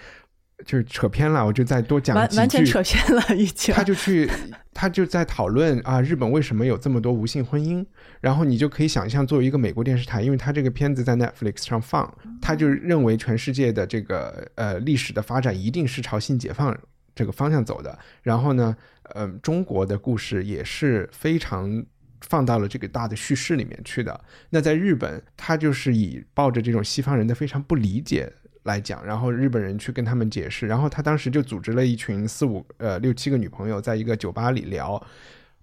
[0.66, 2.40] 就是扯偏了，我就再多讲完几句。
[2.40, 3.74] 完全扯偏了，已经。
[3.74, 4.28] 他就去，
[4.74, 7.86] 他就在讨论啊，日本为什么有这么多无性婚姻？
[8.20, 16.76] 然后你就可以想象，作为一个美国电视台，因为他这个片子在 Netflix 上放，他就认为全世界的这个呃历史的发展一定是朝性解放
[17.14, 17.98] 这个方向走的。
[18.24, 18.76] 然后呢，
[19.14, 21.86] 呃，中国的故事也是非常
[22.22, 24.20] 放到了这个大的叙事里面去的。
[24.50, 28.34] 那在日本，他就是以抱着这种西方人的非常不理解
[28.66, 35.02] 来讲，然后日本人去跟他们解释，然后他当时就组织了一群四五呃六七个女朋友在一个酒吧里聊，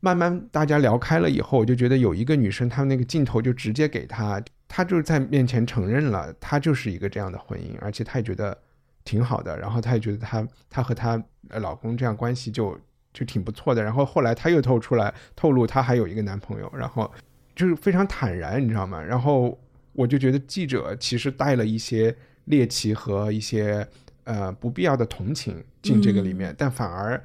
[0.01, 8.57] 慢慢大家聊开了以后，我就觉得有一个女生，她那个镜头就直接给她，她就在面前承认了，她就是一个这样的婚姻，而且她也觉得
[9.05, 11.23] 挺好的，然后她也觉得她她和她
[11.61, 12.79] 老公这样关系就
[13.13, 17.13] 就挺不错的，然后后来她又透出来透露她还有一个男朋友，然后
[17.57, 19.03] 就是非常坦然，你知道吗？
[19.03, 19.59] 然后
[19.93, 23.87] 我就觉得记者其实带了一些猎奇和一些
[24.25, 27.23] 呃不必要的同情进这个里面，但反而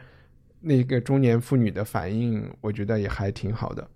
[0.60, 3.88] 那个中年妇女的反应，我觉得也还挺好的。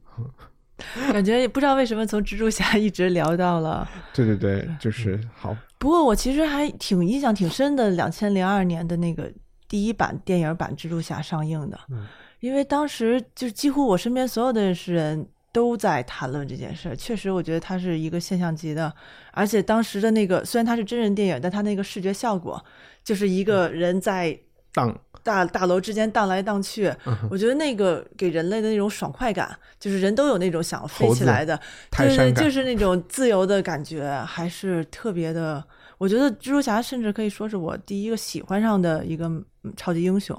[1.11, 3.87] 感觉也不知道为什么从蜘蛛侠一直聊到了。
[4.13, 5.55] 对对对，就是好。
[5.77, 9.31] 不过我其实还挺印象挺深的，两千零二年的那个
[9.67, 11.79] 第一版电影版蜘蛛侠上映的。
[11.89, 12.07] 嗯
[12.39, 18.93] 因为当时就是几乎我身边所有的人都在谈论这件事儿，确实我觉得它是一个现象级的，
[19.31, 22.63] 而且当时的那个虽然它是真人电影，但它那个视觉效果
[23.03, 24.37] 就是一个人在
[24.73, 35.63] 荡大大楼之间荡来荡去，嗯我觉得那个给人类的那种爽快感，就是人都有那种想飞起来的，对对，泰山感就是那种自由的感觉，还是特别的。
[35.97, 40.35] 我觉得蜘蛛侠甚至可以说是我第一个喜欢上的一个嗯超级英雄，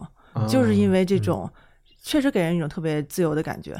[0.49, 1.49] 就是因为为这种
[2.03, 3.77] 确实给人一种特别自由的感觉。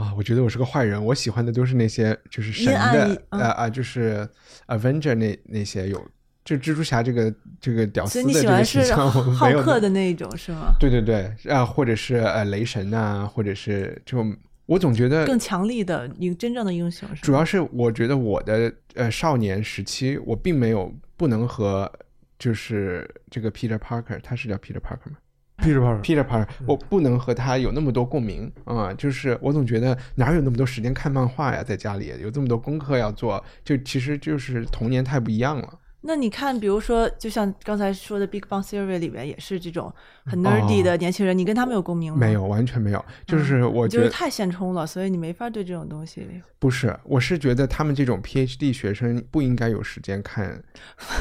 [0.00, 4.26] 啊，我觉得我是个坏人，我喜欢的都是那些就是神的，嗯呃啊，就是
[4.66, 6.02] Avenger 那那些有，
[6.44, 10.72] 就蜘蛛侠这个这个屌丝的这个欢是形象，我浩克的那一种是吗？
[10.80, 14.24] 对对对，啊，或者是呃雷神啊，或者是就
[14.66, 17.22] 我总觉得更强力的英真正的英雄是？
[17.22, 21.90] 主要是我觉得我的呃少年时期，我并没有不能和
[22.38, 25.18] 就是这个 Peter Parker，他是叫 Peter Parker 吗
[25.60, 35.68] Peter Parker，？Peter Parker，我不能和他有那么多共鸣啊、就是我总觉得哪有那么多时间看漫画呀，在家里有这么多功课要做，就其实就是童年太不一样了。
[36.02, 39.92] 那你看，比如说，就像刚才说的《Big Bang Theory》里面也是这种
[40.24, 42.18] 很 nerdy 的年轻人，你跟他们有共鸣吗？
[42.18, 43.04] 哦没有，完全没有。
[43.26, 46.26] 就是我觉得就是太现充了，所以你没法对这种东西。
[46.58, 50.62] 不是，我是觉得他们这种 PhD 学生不应该有时间看，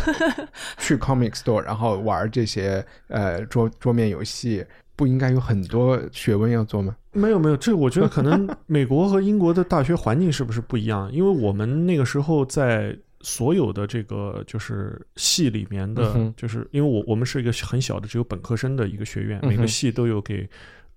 [0.80, 4.66] 去 comic store 然后玩这些呃桌桌面游戏，
[4.96, 6.96] 不应该有很多学问要做吗？
[7.12, 11.12] 没有没有，这我觉得可能 美国和英国的大学环境是不是不一样？
[11.12, 20.50] 因为我们那个时候在所有的这个就是系里面的，嗯就是因为我我们是一个很小的只有本科生的一个学院，每个系都有给。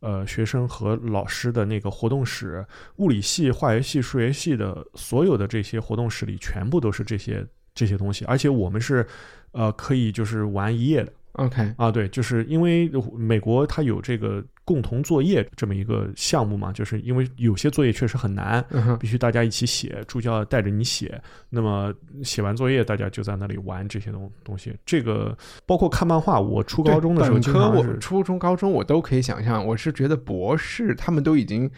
[0.05, 2.66] 呃，学生和老师的那个活动室，
[2.97, 9.07] 物理系、化学系、数学系的所有的这些活动室里，全部都是这些这些东西，而且我们是，
[9.53, 18.62] 呃，可以就是玩一夜的，OK，啊，对，就是因为美国它有这个共同作业这么一个项目嘛，就是因为有些作业确实很难，
[19.01, 21.18] 必须大家一起写，助教带着你写。
[21.49, 24.76] 那么写完作业，大家就在那里玩这些东东西。
[24.85, 31.70] 这个包括看漫画，我初高中的时候本科我初中、高中我都可以想象，我是觉得博士他们都已经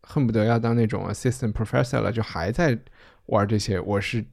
[0.00, 2.78] 恨不得要当那种 assistant professor 了，就还在
[3.26, 3.78] 玩这些。
[3.78, 4.24] 我是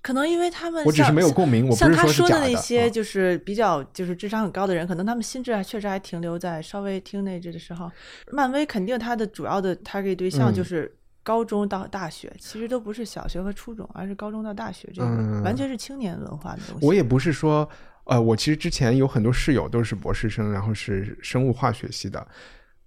[0.00, 7.90] 可能因为他们我只是像没有共鸣，我不像他是是假的那些啊就是比较就是智商很高的人，可能他们心智还确实还停留在稍微 teenage 的时候。
[8.30, 16.86] 漫威肯定它的主要的 target 对象嗯就是高中到大学，其实都不是小学和初中，而是高中到大学这个、嗯完全是青年文化的东西。
[16.86, 17.68] 我也不是说，
[18.04, 22.26] 呃，我其实之前有很多室友都是博士生，然后是生物化学系的，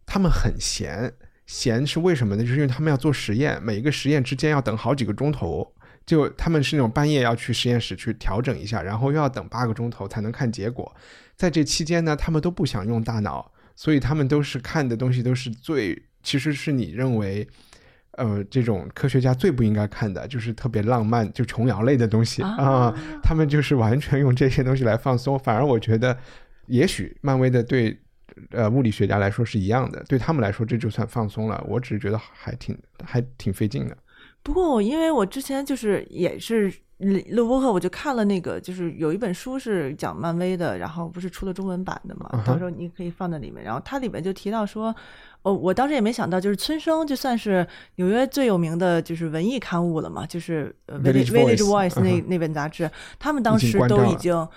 [0.06, 1.12] 他们很闲，
[1.46, 2.42] 闲是为什么呢？
[2.42, 5.72] 就是因为他们要做实验，每一个实验之间要等好几个钟头。
[6.06, 10.94] 就他们是那种半夜要去实验室去调整一下，然后又要等八个钟头才能看结果。
[11.36, 17.48] 在这期间呢，他们都不想用大脑，所以他们都是看的东西都是最，其实是你认为，
[18.12, 25.40] 呃，这种科学家最不应该看的，就是特别浪漫，就琼瑶类的东西啊、啊他们就是完全用这些东西来放松。
[25.40, 26.16] 反而我觉得，
[26.68, 27.98] 也许漫威的对
[28.52, 31.64] 呃物理学家来说是一样的，对他们来说这就算放松了。
[31.68, 33.98] 我只是觉得还挺还挺费劲的。
[34.44, 43.64] 不过我因为我之前就是也是录录播课，我就看了那个，就是有一本书是讲漫威的，然后不是出了中文版的嘛到时候你可以放在里面。
[43.64, 44.96] 然后它里面就提到说，
[45.42, 47.66] 哦，我当时也没想到，就是村生就算是
[47.96, 52.90] 纽约最有名的就是文艺刊物了嘛，就是呃 Village Village Voice，Voice 那那本杂志，
[53.20, 54.48] 他们当时都已经。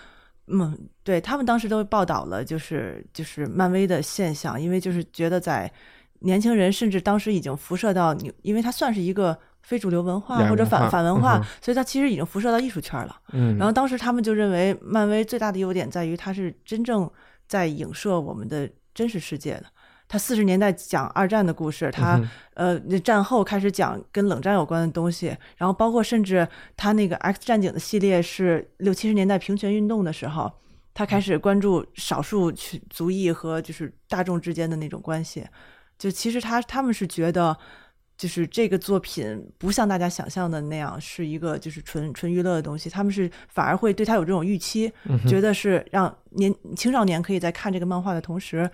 [0.47, 5.73] 嗯，对他们当时都报道了，就是就是漫威的现象，因为就是觉得在
[6.19, 13.17] 年轻人甚至当时已经辐射到你，因为它算是一个非主流文化或者反反文化，所以它其实已经辐射到艺术圈了。
[13.33, 17.11] 嗯，然后当时他们就认为，漫威最大的优点在于它是真正
[17.49, 19.65] 在影射我们的真实世界的。
[20.07, 26.47] 它四十年代讲二战的故事，它、嗯呃那战后开始讲跟冷战有关的东西，然后包括甚至
[26.77, 30.53] 它那个 X 战警的系列是六七十年代平权运动的时候，
[30.93, 35.45] 他开始关注少数群族裔和就是大众之间的那种关系。
[35.99, 37.57] 就其实他他们是觉得，
[38.25, 44.91] 就是这个作品不像大家想象的那样是一个就是纯纯娱乐的东西，他们是反而会对他有这种预期，
[45.29, 48.71] 觉得是让年青少年可以在看这个漫画的同时。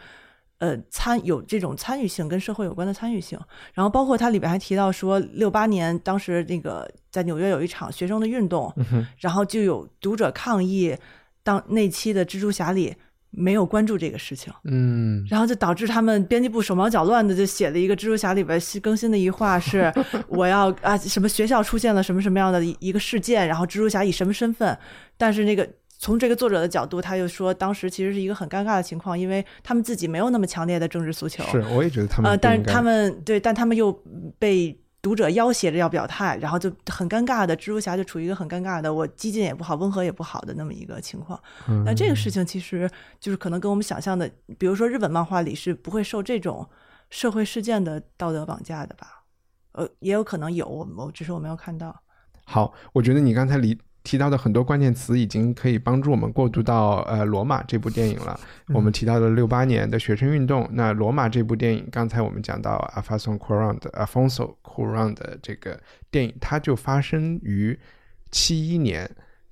[0.59, 3.41] 呃，参有这种参与性跟社会有关的参与性，
[3.73, 8.71] 然后包括它里边还提到说，六八年当时那个在纽约有一场学生的运动，
[9.17, 10.95] 然后就有读者抗议，
[11.43, 12.95] 当那期的蜘蛛侠里
[13.31, 15.25] 没有关注这个事情，嗯。
[15.29, 19.93] 然后就导致他们编辑部手忙脚乱的就写了一个蜘蛛侠里边新更新的一话是
[20.29, 24.77] 我要啊什么学校出现了什么什么样的一一个事件，然后蜘蛛侠以什么身份，
[25.17, 25.69] 但是那个
[25.99, 33.93] 从这个作者的角度，他又说当时其实是一个很尴尬的情况，因为他们自己没有那么强烈的政治诉求，是，我也觉得他们但是他们对，但他们又
[34.39, 41.41] 被读者要挟着要表态，然后就很尴尬的，蜘蛛侠就处于一个很尴尬的，我激进也不好，温和也不好的那么一个情况。
[41.69, 46.69] 嗯那这个事情其实就是可能跟我们想象的，比如说日本漫画里是不会受这种
[47.09, 49.25] 社会事件的道德绑架的吧？
[49.73, 52.03] 呃，也有可能有，我我只是我没有看到。
[52.45, 58.39] 好，我觉得你刚才提提到的很多关键词已经可以帮助我们过渡到呃《罗马》这部电影了。
[58.69, 65.79] 我们提到了六八年的学生运动，那《罗马》这部电影，刚才我们讲到阿法松·库朗的 Afonso Cuarón 的这个
[66.11, 67.79] 电影，它就发生于
[68.31, 69.11] 七一年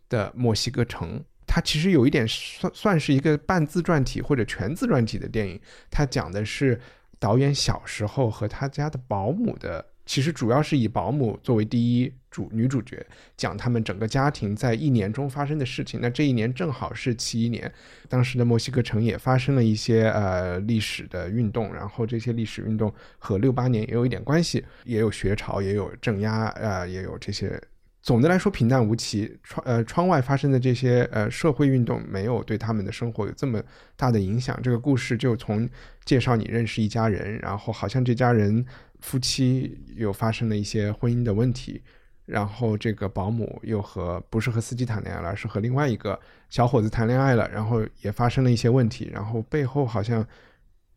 [0.09, 1.23] 的墨西哥城。
[1.47, 6.81] 它其实有一点算算是一个半自传体或者全自传体的电影，它讲的是
[7.19, 13.07] 导演小时候和他家的保姆的，其实主要是以保姆作为第一主女主角，
[13.37, 16.01] 讲他们整个家庭在一年中发生的事情。
[16.01, 17.71] 那这一年正好是七一年，
[18.09, 27.61] 当时的墨西哥城也发生了一些呃历史的运动，然后这些历史运动和六八年也有一点关系，也有学潮，也有镇压，呃，也有这些。
[28.01, 33.63] 总的来说平淡无奇，窗呃窗外发生的这些呃社会运动没有对他们的生活有这么
[33.97, 34.59] 大的影响。
[34.63, 35.69] 这个故事就从
[36.07, 38.65] 介绍你认识一家人，然后好像这家人
[39.01, 41.81] 夫妻又发生了一些婚姻的问题，
[42.27, 46.19] 然后这个保姆又和不是和司机谈恋爱了，而是和另外一个
[46.51, 50.27] 小伙子谈恋爱了，然后也发生了一些问题，然后背后好像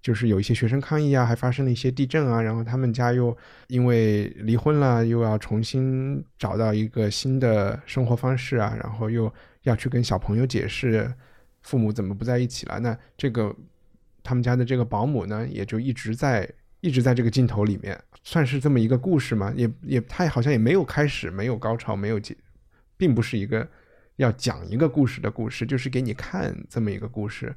[0.01, 3.37] 就是有一些学生抗议啊，还发生了一些地震啊，然后他们家又
[3.67, 9.31] 因为离婚了，又要重新找到一个新的生活方式啊，然后又
[9.61, 11.13] 要去跟小朋友解释
[11.61, 12.79] 父母怎么不在一起了。
[12.79, 13.55] 那这个
[14.23, 16.49] 他们家的这个保姆呢，也就一直在
[16.82, 22.36] 一直在这个镜头里面，算是这么一个故事吗，也也他好像也没有开始，没有高潮，没有结，
[22.97, 23.67] 并不是一个
[24.17, 27.55] 要讲一个故事的故事，就是给你看这么一个故事。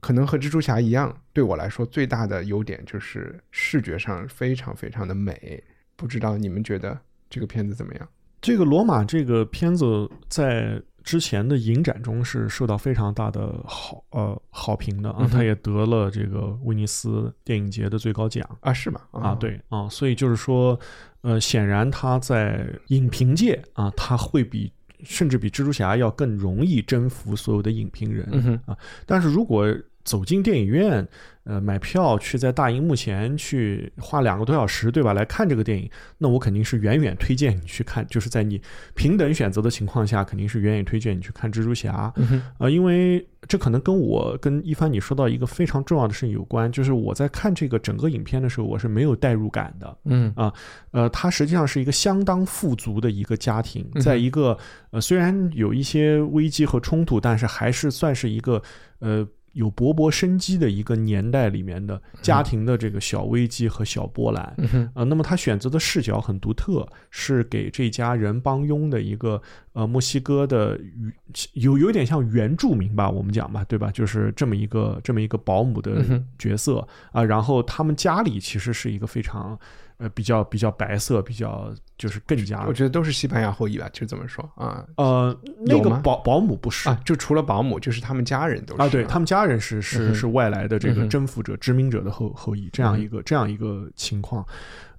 [0.00, 5.62] 可能和蜘蛛侠一样，对我来说最大的优点就是视觉上非常非常的美。
[5.94, 6.98] 不知道你们觉得
[7.30, 8.08] 这个片子怎么样？
[8.40, 19.00] 这个《罗马》这个片子在之前的影展中是受到非常大的好呃好评的啊，他也得了这个威尼斯电影节的最高奖啊，是吗？
[19.10, 20.78] 啊，，对啊，所以就是说，
[21.22, 24.72] 呃，显然他在影评界啊，他会比
[25.02, 28.28] 甚至比蜘蛛侠要更容易征服所有的影评人。
[28.30, 29.66] 嗯啊，但是如果
[30.04, 31.06] 走进电影院，
[31.44, 35.12] 呃，买票去在大荧幕前去花两个多小时，对吧？
[35.12, 38.60] 来看这个电影，那我肯定是远远推荐你去看，就是在你
[38.94, 42.12] 平等选择的情况下，肯定是远远推荐你去看蜘蛛侠。
[42.16, 49.98] 嗯，呃，因为这可能跟我跟一帆你说到一个非常重要的事情有关，就是我在看这个整个影片的时候，我是没有代入感的。
[50.04, 50.52] 嗯啊
[50.92, 54.56] 呃，它实际上是一个相当富足的一个家庭，嗯在一个
[54.90, 58.62] 呃虽然有一些危机和冲突，但是还是算是一个
[59.00, 64.54] 呃有勃勃生机的一个年代里面的家庭的这个小危机和小波澜。
[64.58, 69.40] 嗯，呃，那么他选择的视角很独特，是给这家人帮佣的一个
[69.72, 71.12] 呃墨西哥的原
[71.54, 73.90] 有有点像原住民吧，我们讲吧，对吧？
[73.90, 76.04] 就是这么一个这么一个保姆的
[76.38, 79.58] 角色啊、然后他们家里其实是一个非常
[80.02, 85.34] 呃比较比较白色，比较就是更加我觉得都是西班牙后裔吧，就这么说啊呃
[85.64, 94.44] 那个保保姆不是啊，就除了保姆，就是他们家人都是啊，对他们家人是嗯是哼是外来的这个征服者、殖民者的后后裔，这样一嗯个这样一个情况。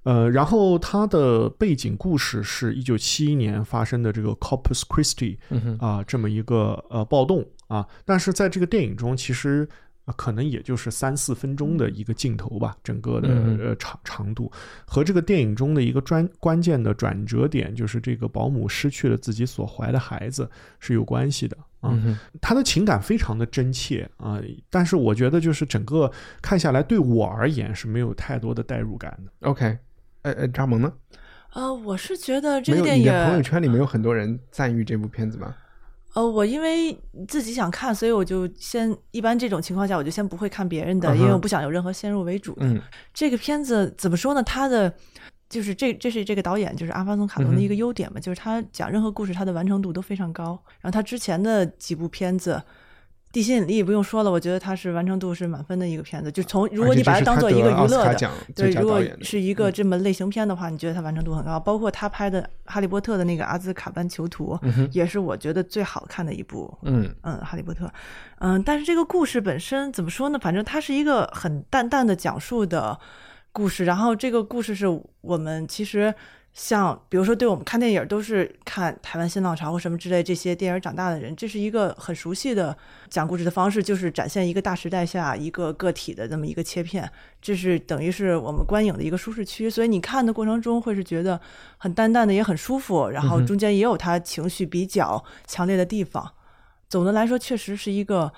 [0.04, 5.36] 呃，然后它的背景故事是一九七一年发生的这个 Corpus Christi
[5.78, 9.68] 啊、这么一个呃暴动啊，但是在这个电影中其实。
[10.06, 14.50] 呃可能也就是三四分钟的一个镜头吧，整个的嗯呃长长度
[14.86, 21.90] 和这个电影中的一个专关键的转折点，就是这个保姆失去了自己所怀的孩子是有关系的啊。
[21.92, 26.10] 嗯哼他的情感非常的真切啊，但是我觉得就是整个
[26.42, 29.48] 看下来，对我而言是没有太多的代入感的。
[29.48, 29.78] ，OK，
[30.22, 30.92] 呃呃，扎蒙呢？
[31.54, 35.54] 呃，我是觉得这，个电影，你的朋友圈里面有很多人赞誉这部片子吗？
[36.14, 36.96] 呃，我因为
[37.28, 42.66] 自己想看，所以我就先一般这种情况下，我就先不会看别人的，因为我不想有任何先入为主的。
[42.66, 42.80] 嗯
[43.12, 44.42] 这个片子怎么说呢？
[44.42, 44.92] 它的
[45.48, 50.58] 就是这这是这个导演就是阿方索卡隆的一个优点嘛，就是他讲任何故事，他的完成度都非常高。
[50.80, 52.62] 然后他之前的几部片子。
[53.34, 56.30] 地心引力不用说了，我觉得它是完成度是满分的一个片子。
[56.30, 61.58] 就从如果你把它当做一个娱乐的，对，如果是一个这么类型片的话，你觉得它完成度很高。
[61.58, 64.56] 包括他拍的《哈利波特》的那个《阿兹卡班囚徒》，
[64.92, 66.72] 也是我觉得最好看的一部。
[66.82, 67.90] 嗯嗯，哈利波特，
[68.38, 70.38] 嗯，但是这个故事本身怎么说呢？
[70.38, 72.96] 反正它是一个很淡淡的讲述的
[73.50, 74.86] 故事，然后这个故事是
[75.22, 76.14] 我们其实
[76.54, 82.76] 像比如说，对我们看电影都是看台湾新浪潮或什么之类这些电影长大的人，这是一个很熟悉的
[83.10, 87.10] 讲故事的方式，就是展现一个大时代下一个个体的这么一个切片，
[87.42, 91.40] 这是等于是我们观影的一个舒适区，所以你看的过程中会是觉得
[91.76, 96.32] 很淡淡的，也很舒服，然后中间也有他情绪比较强烈的地方。
[96.88, 98.32] 总的来说，确实是一个，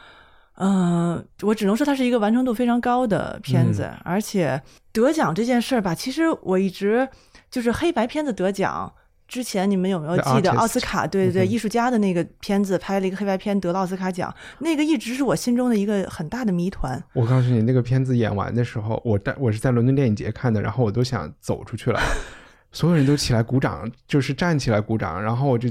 [0.54, 7.06] 嗯、我只能说它是一个完成度非常高的片子，而且得奖这件事儿吧，其实我一直
[7.50, 8.92] 就是黑白片子得奖。
[9.28, 11.04] 之前你们有没有记得奥斯卡？
[11.04, 17.02] 对对对，艺术家的那个片子拍了一个黑白片，得了奥斯卡奖，那个一直是我心中的一个很大的谜团。
[17.12, 22.00] 我告诉你，那个片子演完的时候，我在我是在伦敦电影节看的，然后我都想走出去了，
[22.70, 25.68] 所有人都起来鼓掌，就是站起来鼓掌，然后我就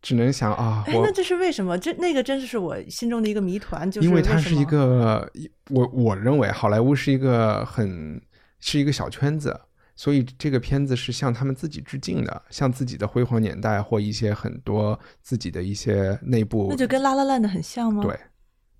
[0.00, 1.76] 只能想啊，哎，那这是为什么？
[1.76, 5.30] 这那个真的是我心中的一个谜团，就是因为它是一个，
[5.68, 8.18] 我我认为好莱坞是一个很
[8.60, 9.60] 是一个小圈子，
[9.94, 18.02] 所以这个片子是向他们自己致敬的，向自己的辉煌年代或一些很多自己的一些内部，那就跟拉拉烂的很像吗？
[18.02, 18.18] 对，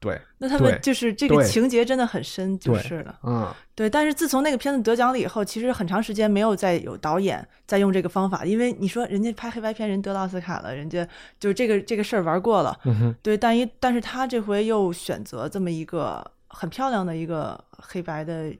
[0.00, 3.20] 对，那他们就是这个情节真的很深，就是了。
[3.22, 11.06] 嗯，对，但是自从那个片子得奖了以后，其实很长时间没有再有导演再用这个方法，因为你说人家拍黑白片人得了奥斯卡了，人家
[11.38, 18.52] 就是这个这个事儿玩过了，嗯哼，对，但一但是他这回又选择这么一个很漂亮的一个黑白的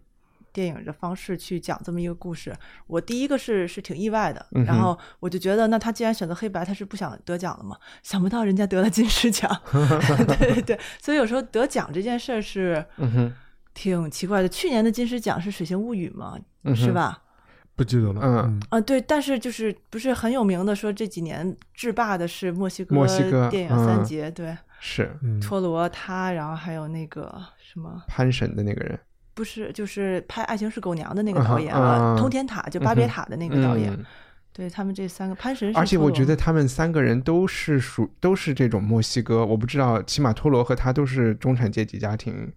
[0.53, 2.55] 电影的方式去讲这么一个故事，
[2.87, 7.77] 我第一个是是挺意外的，然后我就觉得，那他既然选择黑白，他是不想得奖了嘛？
[8.03, 12.85] 想不到人家得了金狮奖， 对对对，所以有时候得奖这件事儿是
[13.75, 14.49] 挺奇怪的。
[14.49, 16.39] 去年的金狮奖是《水形物语》嘛，
[16.75, 17.23] 是吧？
[17.75, 18.21] 不记得了。
[18.23, 29.01] 嗯啊，对，但是就是不是很有名的，说这几年制霸的是墨西哥墨西哥电影三嗯杰，对，是嗯，托罗他，然后还有那个什么，潘神的那个人，
[29.35, 34.05] 不是就是拍《爱情是狗娘》的那个导演，啊呃通天塔就巴别塔的那个导演，嗯。
[34.55, 42.53] 对他们这三个，潘神是而且我觉得他们三个人都是属都是这种墨西哥，我不知道，起码托罗和他都是中产阶级家庭，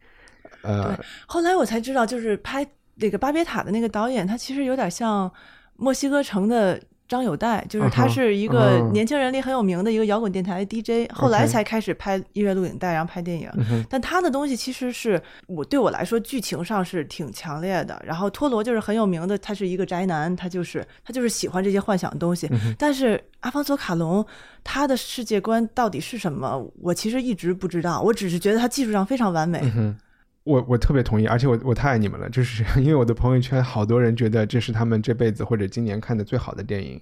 [0.63, 0.93] 呃，
[1.25, 5.31] 后来我才知道，就是拍那个巴别塔的那个导演，他其实有点像
[5.77, 6.77] 墨西哥城的
[7.07, 13.49] 张友代，就是他是一个嗯年轻人里很有名的一个摇滚电台 DJ，后来才开始拍音乐录影带，然后拍电影。
[13.89, 18.01] 但他的东西其实是我对我来说剧情上是挺强烈的。
[18.05, 22.47] 然后托罗就是很有名的，他是一个宅男，他就是他就是喜欢这些幻想的东西。
[22.51, 24.25] 嗯但是阿方索卡隆
[24.63, 29.61] 他的世界观到底是什么，我其实一直不知道，我只是觉得他技术上非常完美。
[30.45, 37.01] 我我特别同意，而且我我太爱你们了，就是因为我的朋友圈好多人觉得这是他们这辈子或者今年看的最好的电影，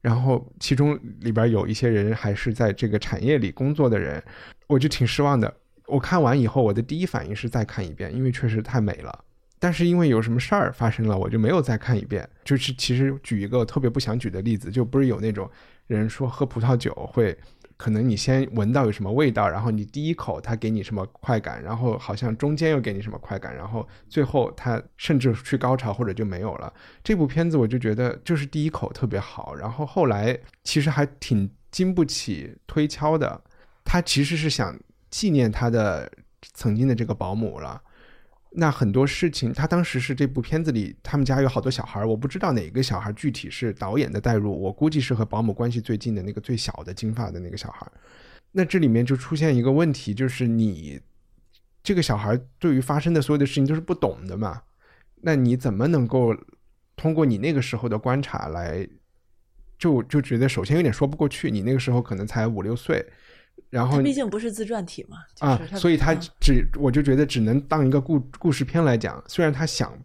[0.00, 4.22] 然后其中里边有一些人还是在这个产业里工作的人，
[4.66, 5.52] 我就挺失望的。
[5.86, 9.24] 我看完以后，我的第一反应是再看一遍，因为确实太美了。
[9.58, 12.28] 但是因为有什么事儿发生了，我就没有再看一遍。
[12.44, 15.48] 就是其实举一个特别不想举的例子，就不是有那种
[15.86, 17.36] 人说喝葡萄酒会，
[17.82, 26.72] 可能你先闻到有什么味道，然后你第一口它给你什么快感，然后好像中间又给你什么快感，然后最后它甚至去高潮或者就没有了。
[27.02, 33.42] 这部片子我就觉得就是第一口特别好，然后后来其实还挺经不起推敲的。
[33.84, 34.78] 他其实是想
[35.10, 36.08] 纪念他的
[36.54, 37.82] 曾经的这个保姆了。
[38.54, 47.86] 那很多事情，他当时是这部片子里，他们家有好多小孩，我不知道哪个小孩具体是导演的代入，我估计是和保姆关系最近的那个最小的金发的那个小孩。
[48.50, 51.00] 那这里面就出现一个问题，就是你
[51.82, 54.62] 这个小孩对于发生的所有的事情都是不懂的嘛，
[55.22, 56.36] 那你怎么能够
[56.94, 58.86] 通过你那个时候的观察来，
[59.78, 63.02] 就就觉得首先有点说不过去，你那个时候可能才五六岁，
[63.70, 69.22] 然后毕竟不是自传体嘛，就啊，所以他嗯只我就觉得只能当一个故故事片来讲。
[69.26, 69.96] 虽然他想，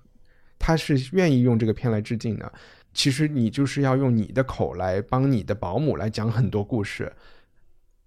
[0.57, 2.49] 他是愿意用这个片来致敬的，
[2.93, 7.11] 其实你就是要用你的口来帮你的保姆来讲很多故事。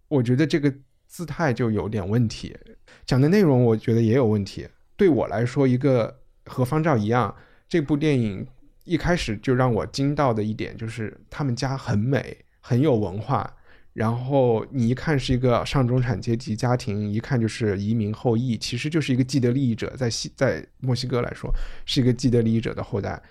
[0.09, 0.72] 我觉得这个
[1.07, 2.57] 姿态就有点问题，
[3.05, 4.66] 讲的内容我觉得也有问题。
[4.97, 7.34] 对我来说，一个和方照一样，
[7.68, 8.47] 这部电影
[8.84, 13.55] 一开始就让我惊到的一点就是他们家很美，很有文化。
[14.01, 21.53] 然后你一看是一个上中产阶级家庭，一看就是移民后裔，其实就是一个既得利益者，在西在墨西哥来说
[21.84, 23.22] 是一个既得利益者的后代。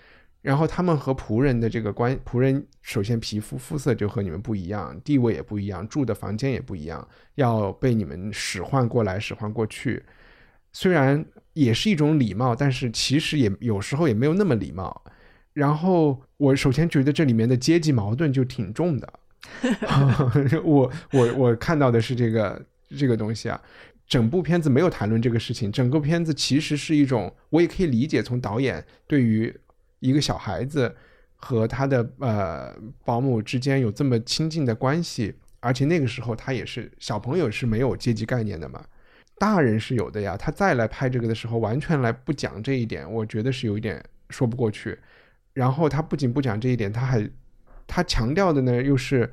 [0.42, 7.04] 然后他们和仆人的这个关，仆人首先皮肤肤色就和你们不一样，地位也不一样，住的房间也不一样，
[7.34, 10.00] 要被你们使唤过来，使唤过去。
[10.72, 15.02] 虽然也是一种礼貌，但是其实也有时候也没有那么礼貌。
[15.52, 19.12] 然后我首先觉得这里面的阶级矛盾就挺重的。
[20.62, 22.64] 我我我看到的是这个
[22.96, 23.60] 这个东西啊，
[24.06, 29.54] 整部片子没有谈论这个事情，整个片子其实是一种，我也可以理解从导演对于
[30.00, 30.94] 一个小孩子
[31.36, 32.74] 和他的呃
[33.04, 38.84] 保姆之间有这么亲近的关系，而且那个时候他也是小朋友是没有阶级概念的嘛，
[39.38, 40.36] 大人是有的呀。
[40.36, 44.98] 他再来拍这个的时候，完全来不讲这一点，我觉得是有一点说不过去。
[45.52, 47.28] 然后他不仅不讲这一点，他还
[47.90, 49.28] 他强调的呢，又是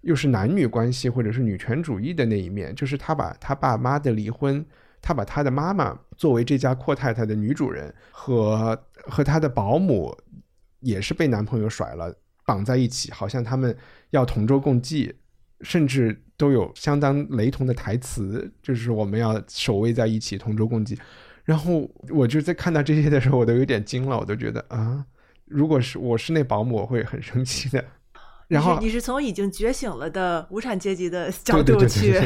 [0.00, 4.66] 又是男女关系或者是女权主义的那一面，就是他把他爸妈的离婚，
[5.00, 10.12] 他把他的妈妈作为这家阔太太的女主人和和他的保姆
[10.80, 12.12] 也是被男朋友甩了
[12.44, 13.76] 绑在一起，好像他们
[14.10, 15.14] 要同舟共济，
[15.60, 20.98] 甚至都有相当雷同的台词，就是我们要守卫在一起，同舟共济。
[21.44, 25.04] 然后我就在看到这些的时候，我都有点惊了，我都觉得啊，
[25.52, 27.84] 如果是我是那保姆，我会很生气的。
[28.48, 32.18] 然后你是从已经觉醒了的无产阶级的角度去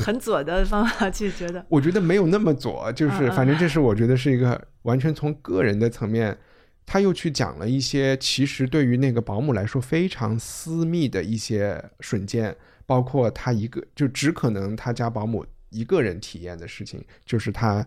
[0.00, 6.38] 很左的方法去觉得，我觉得没有那么左，就是反正这是我觉得是一个完全从个人的层面，
[6.86, 12.56] 他又去讲了一些其实对于那个保姆来说非常私密的一些瞬间，
[12.86, 17.86] 包括他一个就只可能他家保姆一个人体验的事情，就是他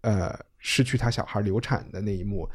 [0.00, 2.48] 呃失去他小孩流产的那一幕，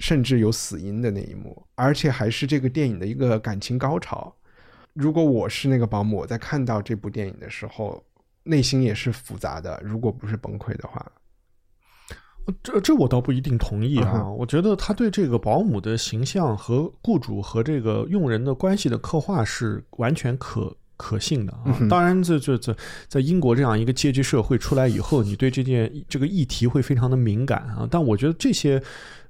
[0.00, 4.34] 甚至有死因的那一幕，而且还是这个电影的一个感情高潮。
[4.94, 8.02] 如果我是那个保姆，我在看到这部电影的时候，
[8.42, 9.80] 内心也是复杂的。
[9.84, 11.12] 如果不是崩溃的话，
[12.62, 21.78] 这这我倒不一定同意啊，嗯我觉得他对这个保姆的形象和雇主和这个佣人的关系的刻画是完全可可信的啊。
[21.88, 22.76] 当然这，这这
[23.06, 27.86] 在英国这样一个阶级社会出来以后，你对这件这个议题会非常的敏感啊。
[27.88, 28.82] 但我觉得这些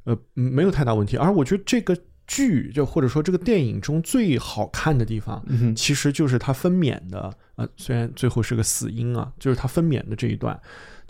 [0.05, 1.97] 呃嗯没有太大问题，而我觉得这个
[2.27, 10.61] 剧就或者说这个电影中最好看的地方，嗯其实就是他分娩的，呃，虽然最后是个死因啊，就是他分娩的这一段。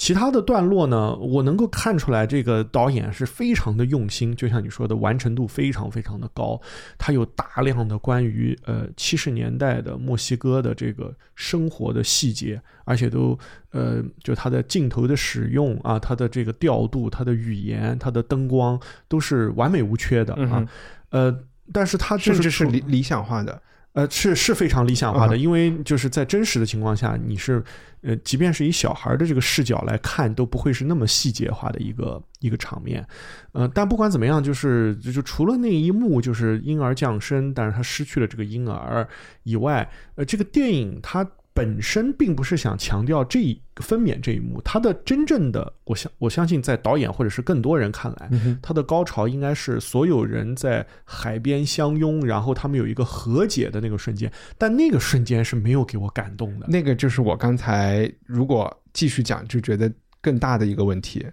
[0.00, 6.58] 其他的段落呢，我能够看出来，这个导演是非常的用心，就像你说的，完成度非常非常的高。
[6.96, 13.38] 他有大量的关于呃七十年代的墨西哥的这个生活的细节，而且都
[13.72, 20.68] 呃就他的镜头的使用啊，他的这个调度、他的语言、他的灯光都是完美无缺的啊嗯。
[21.10, 21.40] 呃，
[21.74, 23.60] 但是他就甚至是理理想化的。
[23.92, 27.62] 呃，是是非常理想化的，嗯因为就是在真实的情况下，你是
[28.02, 33.04] 呃，即便是以小孩的这个视角来看，都不会是那么细节化的一个一个场面。
[33.52, 39.06] 呃，但不管怎么样，就是就就除了那一幕就是婴儿降生，但是他失去了这个婴儿
[39.42, 48.30] 以外，呃，这个电影它本身并不是想强调这一分娩这一幕，它的真正的，我相我相信在导演或者是更多人看来，
[48.62, 56.66] 它的高潮应该是所有人在海边相拥，然后他们有一个和解的那个瞬间，但那个瞬间是没有给我感动的。
[56.68, 61.26] 那个就是我刚才如果继续讲，就觉得更大的一个问题，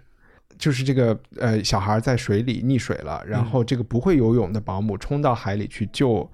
[0.58, 6.28] 就是这个呃小孩在水里溺水了，然后这个不会游泳的保姆冲到海里去救。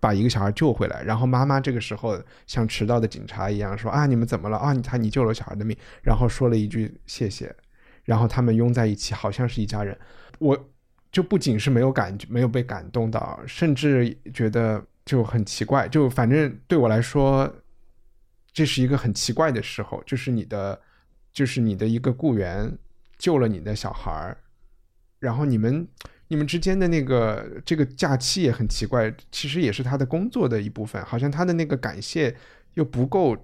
[0.00, 4.72] 把一个小孩救回来，然后妈妈这个时候像迟到的警察一样说啊，你们怎么了啊？
[4.72, 7.54] 你他你救了小孩的命，然后说了一句谢谢，
[8.04, 9.96] 然后他们拥在一起，好像是一家人。
[10.38, 10.70] 我
[11.12, 15.86] 就不仅是没有感没有被感动到，甚至觉得就很奇怪。
[15.86, 17.52] 就反正对我来说，
[18.52, 20.80] 这是一个很奇怪的时候，就是你的，
[21.32, 22.72] 就是你的一个雇员
[23.18, 24.38] 救了你的小孩儿，
[25.18, 25.86] 然后你们
[26.30, 32.36] 你们之间的那个这个假期也很奇怪，其实也是他的工作的一部分，好像他的那个感谢
[32.74, 33.36] 又不够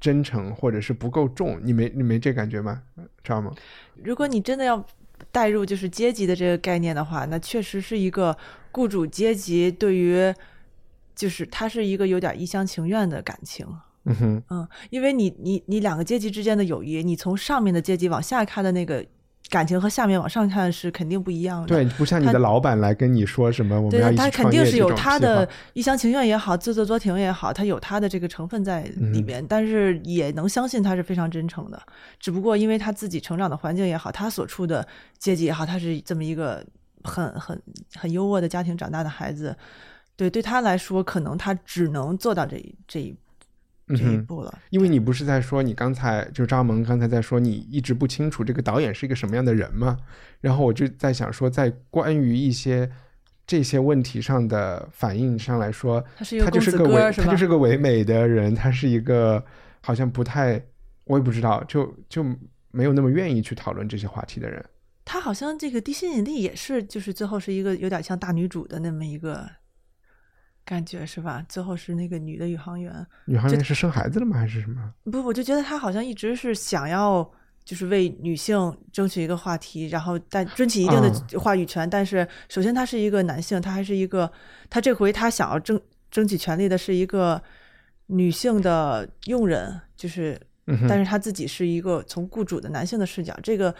[0.00, 2.82] 真诚，或者是不够重，你没你没这感觉吗？
[3.22, 3.52] 知道吗？
[4.02, 4.82] 如果你真的要
[5.30, 8.34] 带入就是阶级的这个概念的话，那确实是一个
[8.72, 10.34] 雇主阶级对于，
[11.14, 13.66] 就是他是一个有点一厢情愿的感情。
[14.04, 19.04] 嗯哼，嗯，因为你你你两个阶级之间的友谊，你从上面的阶级往下看的那个
[19.48, 21.66] 感情和下面往上看是肯定不一样的。
[21.66, 31.82] 对，不像你的老板来跟你说什么，我们对要一起他肯定是有他的一厢情愿也好，自作多情也好，他有他的这个成分在里嗯面，但是也能相信他是非常真诚的。
[32.20, 34.86] 只不过因为他自己成长的环境也好，他所处的
[35.18, 36.64] 阶级也好，他是这么一个
[37.02, 37.60] 很很
[37.96, 39.56] 很优渥的家庭长大的孩子，
[40.14, 43.12] 对对他来说，可能他只能做到这这一
[43.94, 44.58] 这一步了。
[44.70, 49.98] 因为你不是在说你刚才就张萌刚才在说你一直不清楚这个导演是一个什么样的人吗？
[50.40, 52.90] 然后我就在想说，在关于一些
[53.46, 59.44] 这些问题上的反应上来说，他是一个他就是个唯他就是个唯美的人，他是一个
[59.80, 60.62] 好像不太
[61.04, 62.24] 我也不知道，就就
[62.70, 64.64] 没有那么愿意去讨论这些话题的人。
[65.04, 69.50] 他好像这个地心引力也是，就是最后是一个有点像大女主的那么一个
[70.70, 71.44] 感觉，是吧？
[71.48, 74.38] 最后是那个女的宇航员，宇航员是生孩子了吗？
[74.38, 74.94] 还是什么？
[75.10, 77.28] 不，我就觉得他好像一直是想要，
[77.64, 78.56] 就是为女性
[78.92, 81.90] 争取一个话题，然后但争取一定的话语权。
[81.90, 84.30] 但是首先他是一个男性，他还是一个，
[84.68, 87.42] 他这回他想要争争取权利的是一个
[88.06, 90.40] 女性的佣人，就是，
[90.88, 93.36] 但是他自己是一个从雇主的男性的视角。
[93.42, 93.74] 这个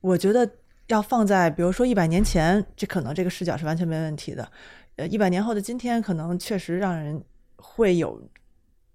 [0.00, 0.50] 我觉得
[0.88, 4.50] 要放在比如说一百年前，这可能这个视角是完全没问题的。
[4.96, 7.22] 呃，一百年后的今天，可能确实让人
[7.56, 8.22] 会有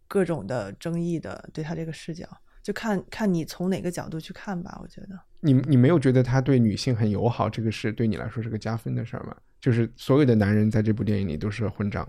[0.07, 2.27] 各种的争议的，对他这个视角。
[2.61, 5.17] 就看看你从哪个角度去看吧，我觉得。
[5.39, 9.33] 你你没有觉得他对女性很友好，这个是对你来说是个加分的事儿吗？
[9.61, 12.05] 就是所有的男人在这部电影里都是混账，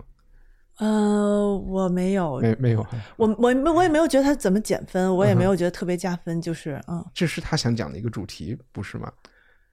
[0.79, 2.85] 呃，我没有，没没有，
[3.15, 9.09] 我我我也没有觉得他怎么减分，我也没有觉得特别加分，就是嗯，这是他想讲的一个主题，不是吗？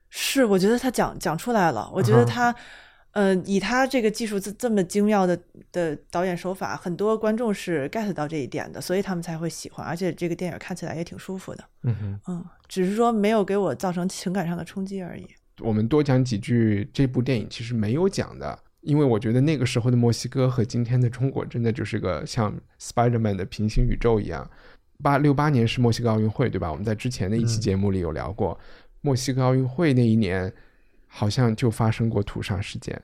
[0.08, 2.54] 是，我觉得他讲讲出来了，我觉得他。
[3.16, 5.40] 呃，以他这个技术这这么精妙的
[5.72, 9.86] 的导演手法，很多观众是 get 到这一点的，所以他们才会喜欢。
[9.86, 11.64] 而且这个电影看起来也挺舒服的。
[11.84, 15.26] 嗯哼，嗯，只是说没有给我造成情感上的冲击而已。
[15.60, 24.46] 我们多讲几句这部电影其实没有讲的，因为我觉得那个时候的墨西哥和今天的中国真的就是个像 Spider-Man 的平行宇宙一样。
[25.02, 26.70] 八六八年是墨西哥奥运会，对吧？
[26.70, 28.60] 我们在之前的一期节目里有聊过，
[29.00, 30.52] 墨西哥奥运会那一年
[31.16, 33.00] 好像就发生过屠杀事件。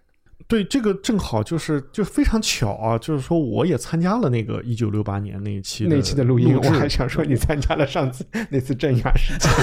[0.48, 9.50] 对，这个正好就是就非常巧啊，就是说我也参加了那个一九六八年那一期那一期的录音， 我还想说你参加了上次那次镇压事件。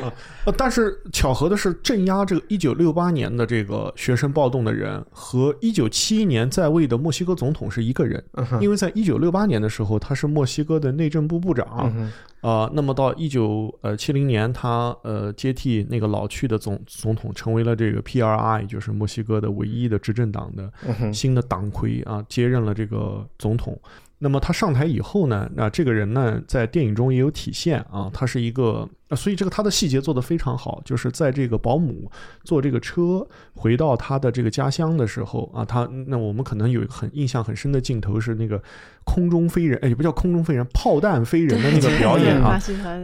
[0.00, 0.10] 啊，
[0.56, 8.24] 但是巧合的是，镇压这个一九六八年的这个学生暴动的人和一九七一年在位的墨西哥总统是一个人，
[8.60, 11.92] 因为在一九六八年的时候他是墨西哥的内政部部长。
[12.40, 20.72] 啊，那么到一九呃七零年，他呃接替那个老去的总总统，成为了这个 PRI，就是墨西哥的唯一的执政党的
[21.12, 23.78] 新的党魁啊，接任了这个总统。
[24.22, 32.10] 那么他上台以后呢，那这个人呢，在电影中也有体现啊，他是一个，所以这个他的细节做得非常好，就是在这个保姆
[32.44, 38.62] 坐这个车回到他的这个家乡的时候啊，他那我们可能有一个很印象很深的镜头是那个
[39.04, 42.60] 空中飞人，哎，也不叫空中飞人，炮弹飞人的那个表演啊，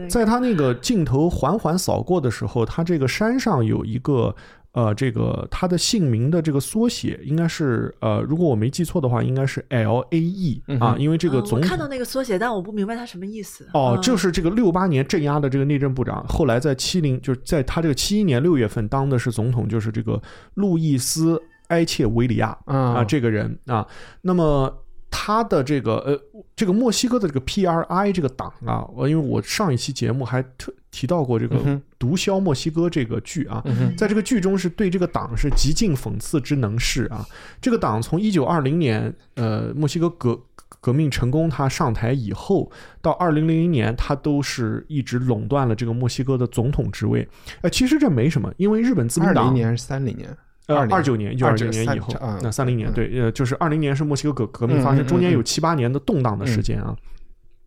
[0.07, 4.35] 在他那个镜头缓缓扫过的时候，他这个山上有一个。
[4.77, 13.67] 呃，这个他的姓名的这个缩写应该是呃，如果我没记错的话，应该是 L A E 啊，因为这个总看到那个缩写，但我不明白他什么意思。
[13.73, 20.21] 哦，就是这个六八年镇压的这个内政部长，后来在七零，就是在他这个七一年六月份当的是总统，就是这个
[20.53, 23.87] 路易斯埃切维里亚啊，这个人啊，
[24.21, 24.83] 那么。
[25.09, 26.19] 他的这个呃，
[26.53, 31.57] 这个墨西哥的这个 PRI 这个党啊，我因为我上一期节目还特提到过这个
[31.99, 33.63] 《毒枭墨西哥》这个剧啊，
[33.95, 37.23] 在这个剧中是对这个党是极尽讽刺之能事啊。
[37.61, 40.41] 这个党从一九二零年呃墨西哥革
[40.79, 47.27] 革命成功，他上台以后，到二零零零年，他都是一直垄断了这个墨西哥的总统职位。
[47.61, 50.35] 呃，其实这没什么，因为日本自民党二零年是三零年。
[50.65, 56.95] 呃，二九年，一九二九年以后，那三零年，对，呃，就是二零年是墨西哥革革命发生，中间有七八年的动荡的时间啊。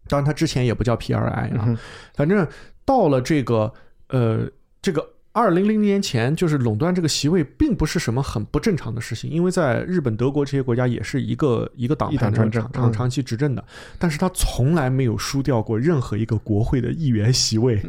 [0.08, 1.78] 当然，它之前也不叫 PRI 啊，
[2.16, 2.44] 反正
[2.90, 3.72] 到了这个，
[4.08, 4.50] 呃，
[4.82, 5.10] 这个。
[5.32, 13.64] 二零零零年前，就是垄断这个席位，并不是什么很不正常的事情，因为在日本、德国这些国家也是一个一个党派长长长期执政的，
[13.96, 17.80] 但是他从来没有输掉过任何一个国会的议员席位，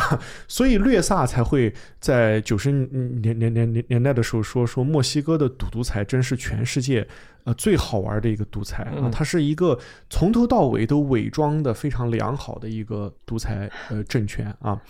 [0.46, 7.08] 所以略萨才会在九十年年年年年代的时候说说墨西哥的赌独裁真是全世界。
[7.44, 9.78] 呃，最好玩的一个独裁啊，它是一个
[10.08, 14.80] 从头到尾都伪装的非常良好的一个独裁呃政权啊，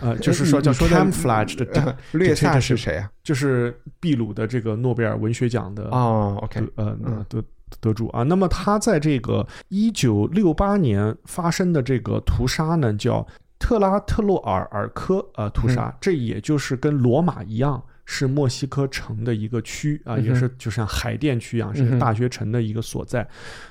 [0.00, 3.10] 呃，就是说叫 camouflage 的 略萨是谁啊？
[3.22, 6.96] 就是秘鲁的这个诺贝尔文学奖的啊，OK，呃，
[7.28, 7.42] 得
[7.80, 8.22] 得主啊。
[8.22, 13.26] 那么他在这个一九六八年发生的这个屠杀呢，叫
[13.58, 17.82] 特拉特洛尔尔科呃屠杀，这也就是跟罗马一样。
[18.12, 23.26] 是墨西哥城的一个区啊，也是就像海淀区一样，是大学城的一个所在。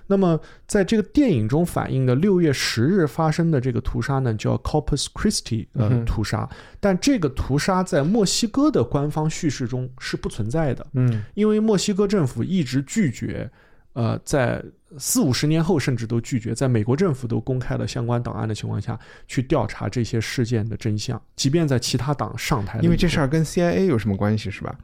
[0.08, 6.50] 那么，在这个电影中反映的六月十日发生的这个屠杀呢，叫 Corpus Christi 呃屠杀。
[6.80, 13.50] 但这个屠杀在墨西哥的官方叙事中是不存在的，嗯，因为墨西哥政府一直拒绝，
[13.94, 14.64] 呃，在。
[14.98, 21.22] 四五十年后，甚至都拒绝在美国政府都公开了相关档案的情况下去调查这些事件的真相。
[21.36, 24.76] 即便在其他党上台，因为这事儿跟 CIA 有什么关系，是吧？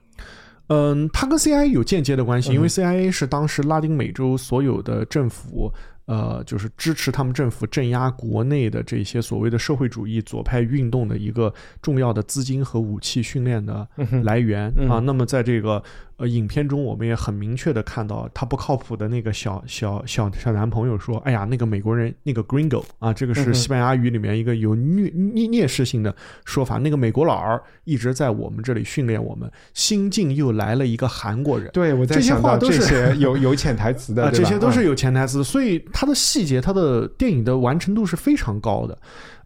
[0.67, 5.71] 嗯，它跟 CIA 有间接的关系，因为 CIA 是当时拉丁美洲所有的政府。
[6.07, 13.85] 呃，就是支持他们政府镇压国内的这些所谓的社会主义左派运动的一个重要的资金和武器训练的
[14.23, 14.99] 来源啊。
[14.99, 15.83] 那么，在这个
[16.17, 26.79] 呃，影片中我们也很明确的看到，他不靠谱的那个小小小小男朋友说：“哎呀，那个美国人，那个 Gringo 啊，这个是西班牙语里面一个有虐蔑蔑视性的说法。
[26.79, 38.97] 那个美国佬儿一直在我们这里训练我们，新晋又来了一个韩国人。”对，我在想到这话都是些有有潜台词的，啊，这些都是嗯有潜台词的，所以它的细节、它的电影的完成度是非常高的。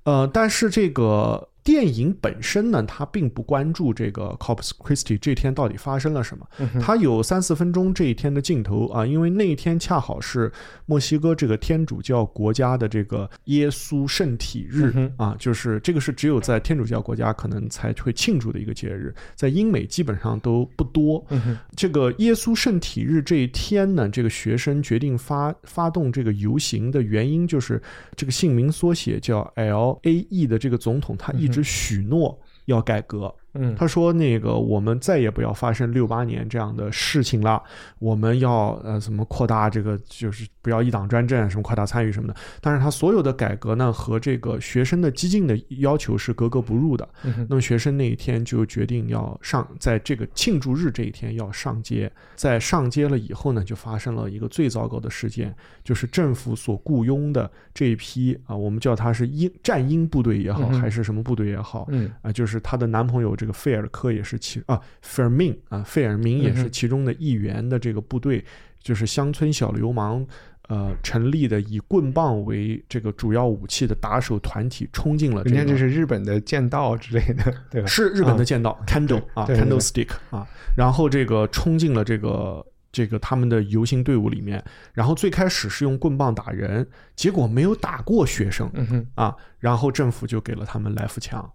[0.03, 6.47] 呃，但是这个电影本身呢，它并不关注这个 Corpus Christi 这天到底发生了什么。
[6.59, 10.51] 嗯它有三四分钟这一天的镜头啊，因为那一天恰好是
[10.85, 21.23] 墨西哥这个天主教国家的这个耶稣圣体日、嗯啊，就是这个是只有在天主教国家可能才会庆祝的一个节日，在英美基本上都不多。
[21.29, 27.81] 嗯这个耶稣圣体日这一天呢，这个学生决定发发动这个游行的原因，就是
[28.15, 33.33] 这个姓名缩写叫 L A E 的这个总统，他一直许诺要改革。
[33.53, 37.61] 嗯他说：“那个，我们再也不要发生六八年这样的事情了。
[37.99, 42.35] 我们要呃，怎么扩大这个，就是不要一党专政，什么扩大参与什么的。
[42.61, 47.07] 但是他所有的改革呢，和这个学生的激进的要求是格格不入的。
[47.49, 52.11] 那么学生那一天就决定要上，在这个庆祝日这一天要上街。
[52.35, 68.45] 在上街了以后呢，就发生了一个最糟糕的事件，就是政府所雇佣的这一批啊，我们叫他是英战英部队也好，还是什么部队也好，嗯啊，就是她的男朋友这个费尔科也是其啊，费尔明啊，费尔明也是其中的一员的这个部队，
[68.79, 70.23] 就是乡村小流氓。
[70.69, 77.87] 呃，成立的以棍棒为这个主要武器的打手团体冲进了这个，人家这是日本的剑道之类的，对吧？
[77.87, 84.63] 是日本的剑道、 candle 啊对对对，candlestick 啊，然后这个冲进了这个这个他们的游行队伍里面，
[84.93, 86.87] 然后最开始是用棍棒打人，
[87.17, 91.51] 结果没有打过学生，嗯哼，啊，然后政府就给了他们来福枪，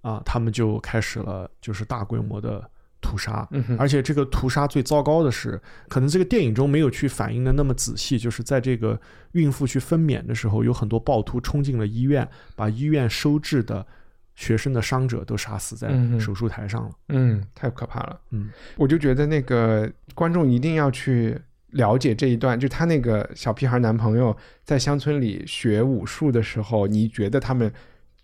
[0.00, 2.68] 啊，他们就开始了就是大规模的
[3.00, 9.00] 屠杀，嗯而且这个屠杀最糟糕的是，可能这个电影中没有去反映的那么仔细，就是在这个
[9.32, 13.86] 孕妇去分娩的时候，有很多暴徒冲进了医院，把医院收治的
[14.34, 15.88] 学生的伤者都杀死在
[16.18, 16.90] 手术台上了。
[17.08, 18.20] 嗯，太可怕了。
[18.30, 21.40] 嗯，我就觉得那个观众一定要去
[21.70, 27.72] 了解这一段，就他那个小屁孩男朋友在乡村里学武术的时候，你觉得他们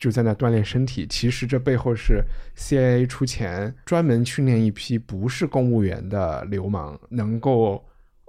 [0.04, 2.22] 就在那锻炼身体，其实这背后是
[2.56, 7.82] CIA 出钱专门训练一批不是公务员的流氓，能够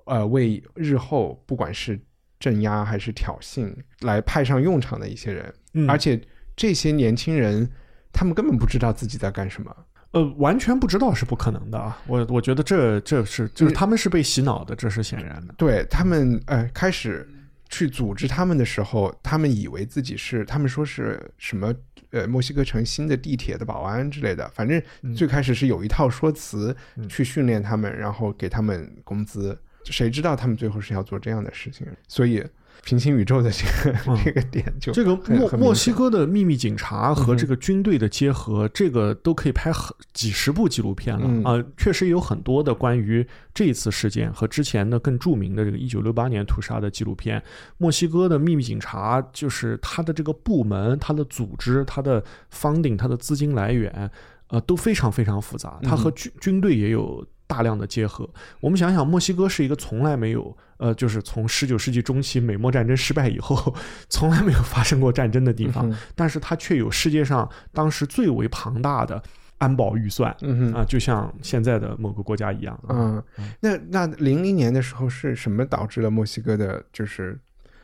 [0.05, 1.99] 呃为日后不管是
[2.39, 6.17] 镇压还是挑衅来派上用场的一些人，嗯而且
[6.55, 7.69] 这些年轻人。
[8.17, 9.75] 他们根本不知道自己在干什么，
[10.11, 12.01] 呃，完全不知道是不可能的啊！
[12.07, 15.53] 我我觉得这这是就是他们是被洗脑的，这是显然的。
[15.57, 17.27] 对他们，呃，开始
[17.69, 21.73] 去组织他们的时候，他们以为自己是，他们说是什么，
[22.11, 24.47] 呃，墨西哥城新的地铁的保安之类的。
[24.49, 24.81] 反正
[25.15, 26.75] 最开始是有一套说辞
[27.09, 29.57] 去训练他们，然后给他们工资。
[29.85, 31.85] 谁知道他们最后是要做这样的事情？
[32.07, 32.43] 所以
[32.83, 47.41] 平行宇宙的这个、嗯这个点就这个墨墨西哥的秘密警察和这个军队的结合，这个都可以拍很几十部纪录片了嗯啊、确实有很多的关于这一次事件和之前的更著名的这个一九六八年屠杀的纪录片。
[47.77, 52.23] 墨西哥的秘密警察就是他的这个部门、他的组织、他的
[52.53, 54.09] funding、他的资金来源，
[54.47, 55.79] 呃，都非常非常复杂。
[55.83, 57.25] 它和军军队也有。
[57.55, 58.29] 大量的结合，
[58.59, 63.73] 我们想想，墨西哥是一个从来没有，呃，就是从十九世纪中期美墨战争失败以后，
[64.09, 69.23] 从来没有发生过战争的地方，嗯但是它却有世界上当时最为庞大的
[69.59, 72.75] 安保预算，嗯哼啊，就像现在的某个国家一样。
[72.89, 77.39] 啊嗯，那那零零年的时候是什么导致了墨西哥的，就是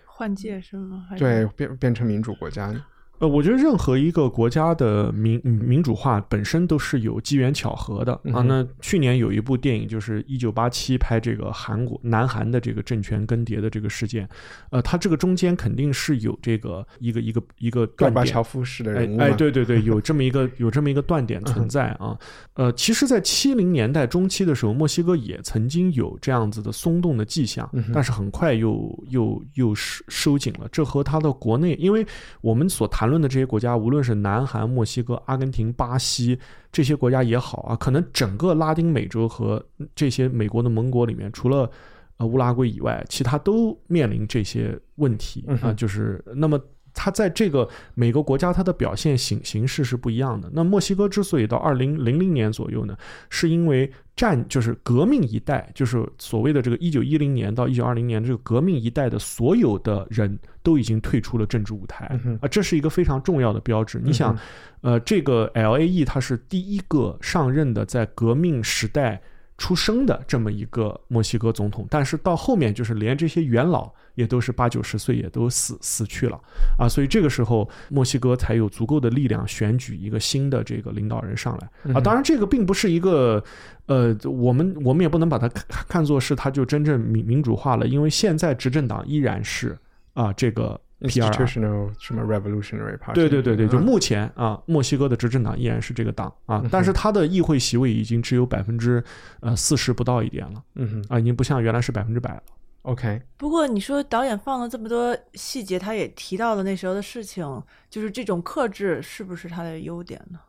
[0.06, 1.06] 换届是吗？
[1.10, 2.84] 还是对变变成民主国家呢？
[3.22, 8.42] 呃，我觉得任何一个国家的民嗯民主化本身都是有机缘巧合的啊。
[8.42, 14.28] 那去年有一部电影，就是一九八七拍这个韩国南韩的这个政权更迭的这个事件，
[14.72, 22.18] 呃，它这个中间肯定是有这个一个一个一个断点巴乔夫式的哎人物嘛哎，对对对， 有这么一个有这么一个断点存在啊。
[22.56, 30.68] 呃，其实，在七零年代中期的时候，墨西哥也曾经有这样子的松动的迹象，但是很快又又又收收紧了。
[30.72, 32.04] 这和它的国内，因为
[32.42, 36.40] 我们所谈论的这些国家，无论是南韩、墨西哥、阿根廷、巴西
[36.72, 41.70] 这些国家也好啊，可能整个拉丁美洲和这些美国的盟国里面，除了
[42.18, 46.60] 呃乌拉圭以外，其他都面临这些问题啊、就是那么。
[46.94, 50.50] 它在这个每个国家它的表现形形式是不一样的。
[50.54, 52.98] 那墨西哥之所以到二零零零年左右呢，
[53.30, 62.06] 是因为战就是革命一代，就是所谓的这个一九一零年到一九二零年这个革命一代的所有的人都已经退出了政治舞台
[62.42, 64.00] 啊，这是一个非常重要的标志。
[64.04, 64.38] 你想，
[64.82, 69.22] 呃，这个 L A E 它是第一个上任的在革命时代。
[69.62, 76.42] 出生的这么一个墨西哥总统，但是到后面就是连这些元老也都是八九十岁，也都死死去了
[76.80, 82.02] 啊，所以这个时候墨西哥才有足够的力量选举一个新的这个领导人上来啊。
[82.02, 83.44] 当然，这个并不是一个
[83.86, 89.78] 呃，我们我们也不能把它看看作是它就真正民民主化了，因为现在执政党依然是
[90.14, 90.82] 啊这个。
[91.08, 91.48] P.R.
[91.48, 93.20] 什么 Revolutionary Party？
[93.20, 99.04] 对对对对，就嗯目前啊，墨西哥的执政党依然是这个党啊，但是它的议会席位已经只有百分之
[99.40, 102.44] 呃四十不到一点了嗯哼啊，已经不像原来是百分之百了。
[102.84, 110.40] ，OK，不过你说导演放了这么多细节，他也提到了那时候的事情，就是这种克制是不是他的优点呢？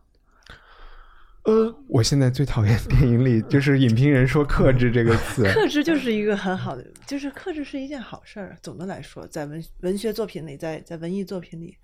[1.45, 8.57] 呃，我现在最讨厌电影里就是影评人说“克制”这个词，克制就是一个很好的，就是克制是一件好事儿。
[8.62, 11.76] 总的来说，在文文学作品里，在在文艺作品里，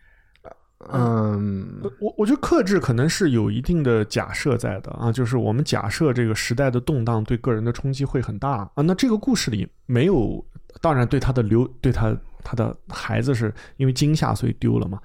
[0.90, 8.82] 嗯呃我我觉得克制可能是有一定的假设在的啊，就是我们假设这个时代的动荡对个人的冲击会很大啊。
[8.82, 10.46] 那这个故事里没有，
[10.80, 15.02] 当然对他的留对他他的孩子是因为惊吓所以丢了嘛。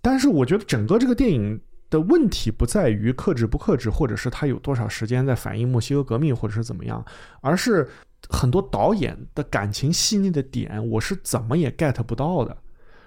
[0.00, 1.60] 但是我觉得整个这个电影
[1.90, 7.04] 的问题不在于克制不克制，或者是他有多少时间在反映墨西哥革命，或者是怎么样，
[7.40, 7.88] 而是
[8.28, 12.56] 很多导演的感情细腻的点，我是怎么也 get 不到的。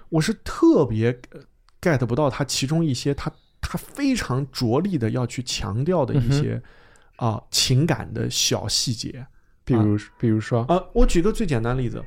[0.08, 1.40] 我是特别呃
[1.80, 6.62] get 不到他其中一些他他非常着力的要去强调的一些
[7.16, 9.24] 啊、情感的小细节
[9.64, 12.02] 比如比如说，啊、我举个最简单的例子，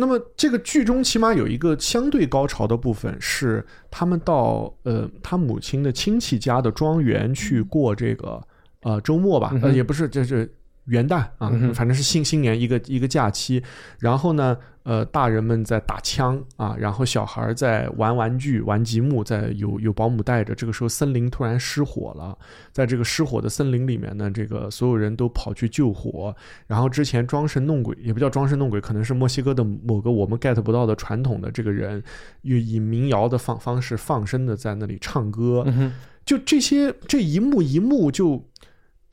[0.00, 8.42] 那么这个剧中起码有一个相对高潮的部分是他们到呃他母亲的亲戚家的庄园去过这个
[8.82, 10.52] 呃周末吧，呃也不是就是。
[10.90, 13.62] 元旦啊，反正是新新年一个一个假期，
[14.00, 20.52] 然后呢，呃，大人们在打枪啊，然后小孩在玩玩具、玩积木，在有有保姆带着。
[20.52, 22.36] 这个时候，森林突然失火了，
[22.72, 26.34] 在这个失火的森林里面呢，这个所有人都跑去救火。
[26.66, 32.02] 然后之前装神弄鬼，也不叫装神弄鬼，可能是墨西哥的某个我们 get 不到的传统的这个人，
[32.42, 35.62] 又以民谣的方方式放声的在那里唱歌。
[35.68, 35.92] 嗯，
[36.24, 38.44] 就这些这一幕一幕就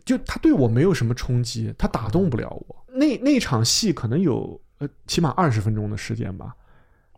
[0.07, 2.75] 就他对我没有什么冲击，他打动不了我。
[2.93, 6.55] 那那场戏可能有呃起码二十分钟的时间吧。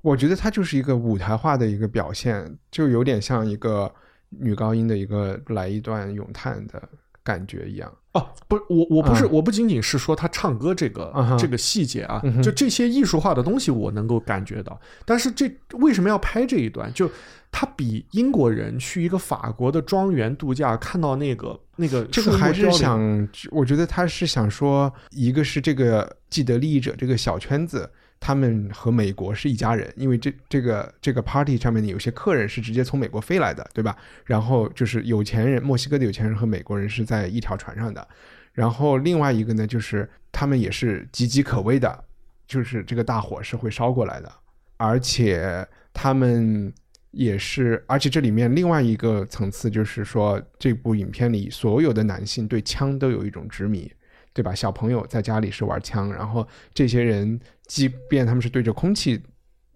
[0.02, 3.94] 我觉得它就是一个舞台化的一个表现，就有点像一个
[4.30, 6.82] 女高音的一个来一段咏叹的
[7.22, 7.94] 感觉一样。
[8.14, 16.92] 哦，不是我，我不是，嗯我不仅仅是说他唱歌这个、嗯这个细节啊，嗯就这些艺术化的东西我能够感觉到，但是这为什么要拍这一段？
[16.94, 17.12] 就
[17.52, 27.90] 他比英国人去一个法国的庄园度假，看到那个那个这个还是想，我觉得他是想说，一个是这个既得利益者这个小圈子，
[28.20, 33.98] 他们和美国是一家人，因为这这个这个 party 上面的有些客人是直接从美国飞来的，对吧？
[34.26, 38.08] 然后就是有钱人，墨西哥的有钱人和美国人是在一条船上的，
[38.54, 42.04] 然后另外一个呢，就是他们也是岌岌可危的，
[42.48, 44.32] 就是这个大火是会烧过来的，
[44.78, 46.72] 而且他们
[47.12, 53.92] 也是，而且这里面另外一个层次就是说，这部影片里所有的男性对枪都有一种执迷，
[54.34, 54.54] 对吧？
[54.54, 59.22] 小朋友在家里是玩枪，然后这些人即便他们是对着空气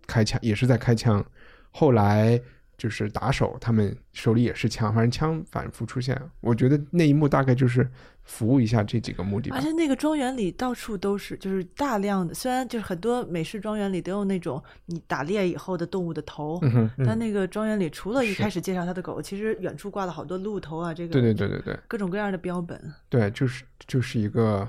[0.06, 1.26] 开枪，也是在开枪。
[1.72, 2.40] 后来
[2.78, 6.16] 就是打手，他们手里也是枪，反正枪反复出现。
[6.40, 7.90] 我觉得那一幕大概就是
[8.24, 9.62] 服务一下这几个目的吧而。
[9.62, 16.60] 且那个庄园里到处都是，就是大量的，虽然就是很多美式庄园里都有那种你打猎以后的动物的头，
[17.06, 22.80] 但那个庄园里除了一开始介绍他的狗，其实远处挂了好多鹿头啊，这个对对对对对各种各样的标本。
[23.10, 24.68] 对，就是就是一个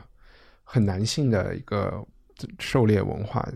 [0.65, 2.05] 很男性的一个
[2.59, 3.49] 狩猎文化，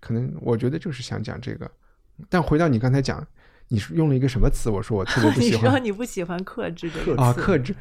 [0.00, 1.70] 可能我觉得就是想讲这个。
[2.28, 3.24] 但回到你刚才讲，
[3.68, 4.68] 你是用了一个什么词？
[4.68, 7.74] 我说我特别不你喜欢 说你不喜欢克制这个啊，克制。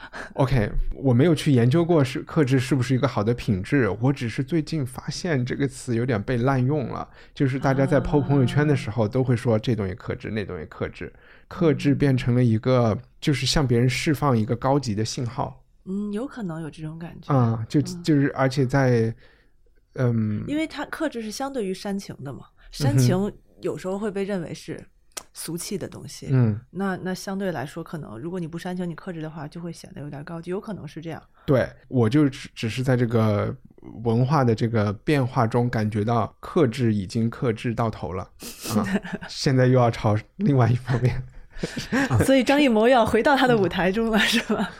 [0.34, 11.12] OK，我没有去研究过是克制是不是一个好的品质，我只是最近发现这个词有点被滥用了，就是大家在抛朋友圈的时候都会说这东西克制，那东西克制，
[11.46, 15.64] 克制变成了一个就是向别人释放一个高级的信号。
[15.84, 17.34] 嗯，有可能有这种感觉。
[17.34, 19.14] 啊，就就是而且在
[19.94, 23.32] 嗯，因为它克制是相对于煽情的嘛，嗯煽情
[23.62, 24.82] 有时候会被认为是
[25.32, 26.28] 俗气的东西。
[26.30, 31.22] 嗯，那那相对来说，可能如果你不煽情，你克制的话，就会显得有点高级，有可能是这样。
[31.46, 33.54] 对我就只只是在这个
[34.04, 38.22] 文化的这个变化中感觉到克制已经克制到头了
[38.76, 38.84] 啊，
[39.28, 41.22] 现在又要朝另外一方面。
[42.24, 44.70] 所以张艺谋要回到他的舞台中了，是吧？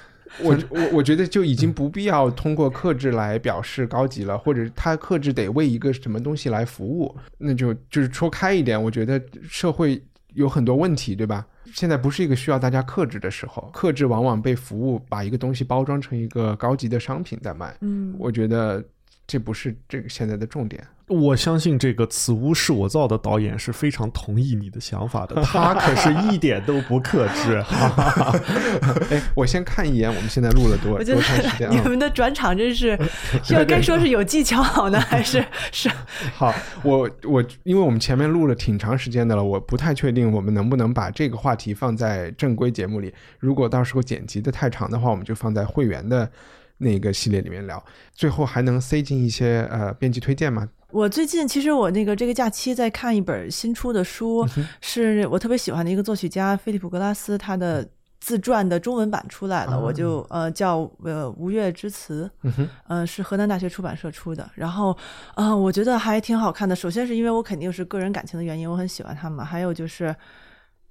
[0.40, 8.80] 我我我觉得就已经不必要通过克制来表示高级了，或者他克制得为一个什么东西来服务，那就就是说开一点。
[8.80, 10.00] 我觉得社会
[10.38, 11.44] 有很多问题，对吧？
[11.74, 17.76] 现在不是一个需要大家克制的时候，克制往往被服务把一个东西包装成一个高级的商品在卖。
[17.80, 18.82] 嗯，我觉得
[19.28, 20.84] 这不是这个现在的重点。
[21.06, 27.64] 我相信这个“此屋是我造”的导演是非常同意你的想法的，他可是一点都不克制。
[29.10, 31.74] 哎，我先看一眼，我们现在录了多多长时间啊？
[31.74, 32.98] 你们的转场真是，
[33.42, 35.42] 是要该说是有技巧好呢，还是
[35.72, 35.88] 是？
[36.34, 43.14] 好，我我因为我们前面录了挺长时间的了，我不太确定我们能不能把这个话题放在正规节目里。
[43.38, 46.30] 如果到时候剪辑的太长的话，我们就放在会员的
[46.78, 47.82] 那个系列里面聊。
[48.12, 50.68] 最后还能塞进一些呃编辑推荐吗？
[50.90, 54.48] 我最近其实我那个这个假期在看一本新出的书，
[54.80, 57.86] 是我特别喜欢的一个作曲家菲利普格拉斯他的
[58.20, 64.92] 自传的中文版出来了，我就呃叫呃吴越之词，嗯哼，呃是河南大学出版社出的，然后
[65.34, 66.74] 啊、呃我觉得还挺好看的。
[66.74, 70.14] 首先是因为我肯定是个人感情的原因，我很喜欢他们，还有就是。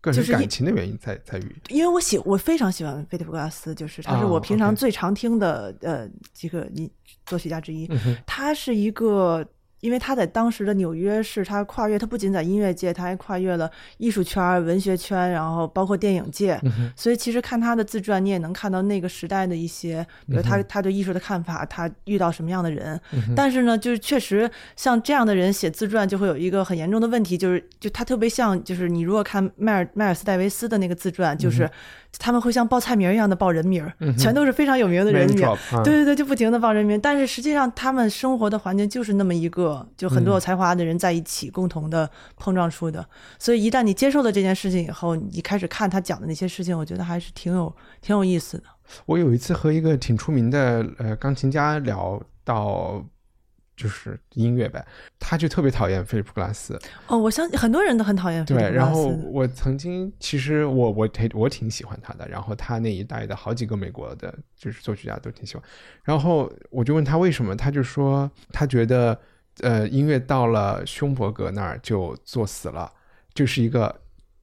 [0.02, 6.90] 个人就是感情的原因在在于，因为我喜我非常喜欢菲利普格拉斯，就是他是哦我平常最常听的、呃几个音
[7.26, 7.88] 作曲家之一。
[7.90, 9.45] 嗯他是一个，
[9.79, 16.59] 因为他在当时的纽约是他跨越，他不仅在音乐界，他还跨越了艺术圈、文学圈，然后包括电影界。
[16.63, 22.99] 嗯所以其实看他的自传，你也能看到那个时代的一些，比如嗯他他对艺术的看法，他遇到什么样的人。
[23.35, 31.69] 但是呢，就是确实像这样的人写自传，就会有一个很严重的问题，就是就他特别像，就是你如果看迈尔迈尔斯戴维斯的那个自传，嗯就是
[32.19, 35.38] 他们会像报菜名一样的报人名儿，全都是非常有名的人名
[35.84, 36.99] 对对对，就不停的报人名。
[36.99, 43.06] 但是实际上，他们生活的环境就是那么一个，就很多有才华的人在一起共同的碰撞出的。
[43.38, 48.64] 所以一旦你接受了这件事情以后，你开始看他讲的那些事情，我觉得还是挺有挺有意思的。
[49.06, 53.06] 我有一次和一个挺出名的呃钢琴家聊到。
[53.77, 54.83] 就是音乐呗，
[55.19, 59.07] 他就特别讨厌菲利普格拉斯，哦，我相信很多人都很讨厌菲利对，普格拉然后。
[59.31, 65.63] 我曾经其实我我挺我挺喜欢他的，然后他那一代的好几个美国的就是作曲家都挺喜欢，
[66.03, 69.17] 然后我就问他为什么，他就说他觉得
[69.61, 72.91] 呃音乐到了胸伯格那儿就作死了，
[73.35, 73.95] 就是一个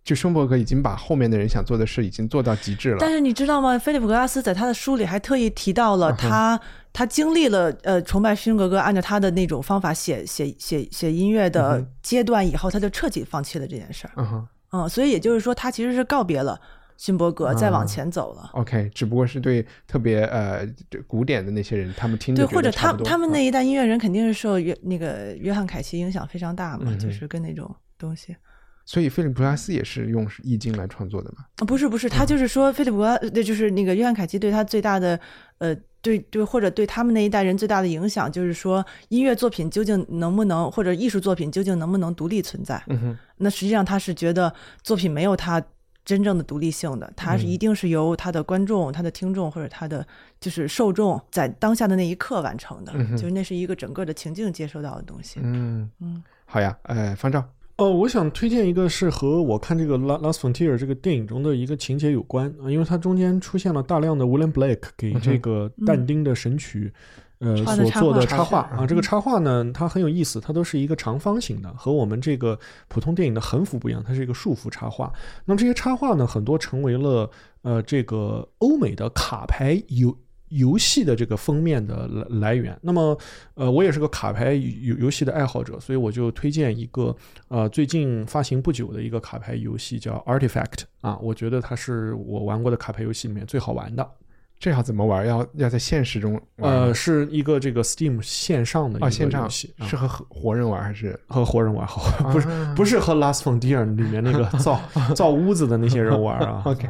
[0.05, 3.79] 就匈伯格已经把后面的人想做的事已经做到极致了，但是你知道吗？
[3.79, 6.61] 菲利普格拉斯在他的书里还特意提到嗯了他、
[6.93, 14.13] 他经历了呃崇拜勋格格，按照他的那种方法写写写写音乐嗯的阶段以后，他就彻底放弃了这件事儿。
[14.17, 16.61] 嗯哼嗯，所以也就是说，他其实是告别了
[16.99, 18.51] 勋伯格，再往前走了。
[18.53, 20.69] ，OK，只不过是对特别呃
[21.07, 28.37] 古典的那些人，他们听对，或者他他们那一代音乐人肯定是受约那个约翰凯奇影响非常大嘛，嗯就是跟那种东西。
[28.85, 35.19] 所以菲利普拉斯也是用易经来创作的嘛，啊，不是不是，他就是说菲利普格拉，对，就是那个约翰凯奇对他最大的，
[35.59, 42.82] 呃，对对，或者对他们那一代人最大的影响，就是说音乐作品究竟能不能，或者艺术作品究竟能不能独立存在？
[42.89, 44.52] 嗯哼，那实际上他是觉得
[44.82, 45.62] 作品没有它
[46.05, 50.06] 真正的独立性的，它是一定是由他的观众、他的听众或者他的
[50.39, 55.40] 就是受众在当下的那一刻完成的，嗯就是那是一个整个的情境接收到的东西。
[55.43, 55.90] 嗯。
[56.01, 66.93] 嗯，好呀，呃，方丈，哦，我想推荐一个是和我看这个《La Last Frontier》这个电影中的一个情节有关啊，因为它中间出现了大量的 William Blake 给这个但丁的神曲。
[67.41, 75.13] 呃，所做的插画啊，这个嗯插画呢，它很有意思，它都是一个长方形的，和我们这个普通电影的横幅不一样，它是一个竖幅插画。
[75.45, 77.29] 那么这些插画呢，很多成为了
[77.61, 80.17] 呃这个欧美的卡牌游
[80.55, 82.77] 游戏的这个封面的来来源。
[82.83, 83.17] 那么
[83.55, 87.15] 呃，我也是个卡牌游游戏的爱好者，所以我就推荐一个
[87.49, 94.09] 呃最近发行不久的一个卡牌游戏，叫 Artifact 啊，我觉得它是我玩过的卡牌游戏里面最好玩的。
[94.57, 95.27] 这要怎么玩？
[95.27, 96.73] 要要在现实中玩？
[96.73, 101.19] 呃，是一个这个 Steam 线上的一哦，个线上游戏，啊是和活活人玩还是？
[101.27, 104.81] 和活人玩好，不是啊不是和 Last Frontier 里面那个造
[105.15, 106.63] 造屋子的那些人玩啊。
[106.67, 106.89] OK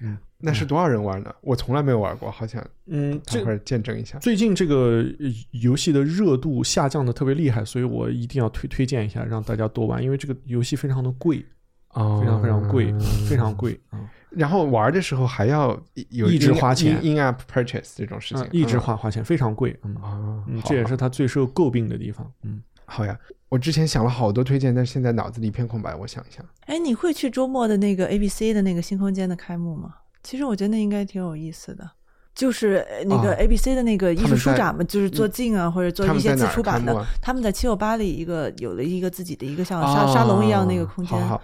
[0.00, 1.34] 嗯那是多少人玩的？
[1.40, 4.18] 我从来没有玩过，好像嗯，这等会儿见证一下。
[4.18, 11.44] 最近这个呃游戏的热度下降的特别厉害，所以我一定要推推荐一下，让大家多玩，因为这个游戏非常的贵，
[11.90, 12.94] 哦非常非常贵，
[13.28, 13.98] 非常贵啊，
[14.30, 15.80] 然后玩的时候还要
[16.10, 22.62] 有一直花钱 in in app purchase 这种事情啊，一直花花钱，非常贵，嗯这也是它最受诟病的地方，嗯。
[22.86, 23.18] 好呀。
[23.50, 25.94] 我之前想了好多推荐，但是现在脑子里一片空白。
[25.94, 29.94] 我想一想，哎，你会去周末的那个 ABC 的那个新空间的开幕吗？
[30.24, 31.88] 其实我觉得那应该挺有意思的。
[32.34, 37.06] 就是呃那个啊 ABC 的那个艺术书展嘛，就是做镜啊，或者做一些自出版的。
[37.22, 41.16] 他们在七九八里一个有了一个自己的一个像沙、沙龙一样那个空间。
[41.16, 41.42] 哦好好，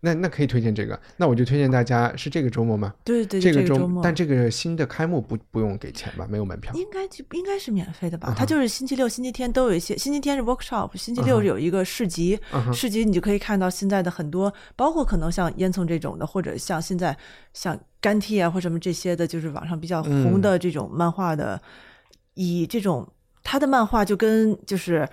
[0.00, 2.92] 那那可以推荐这个，那我就推荐大家是这个周末吗？
[3.04, 6.26] 对对，这个周末，但这个新的开幕不不用给钱吧？
[6.28, 6.74] 没有门票？
[6.74, 8.34] 应该就应该是免费的吧？
[8.36, 12.36] 它就是星期六、星期天都有一些，星期天是 workshop，星期六有一个市集，
[12.74, 17.16] 市集你就可以看到现在的很多，包括可能像烟囱这种的，或者像现在
[17.52, 21.58] 像干 T 啊或什么这些的，就是网上比较红嗯的这种漫画的，
[22.34, 23.08] 以这种
[23.42, 25.08] 他的漫画就跟就是。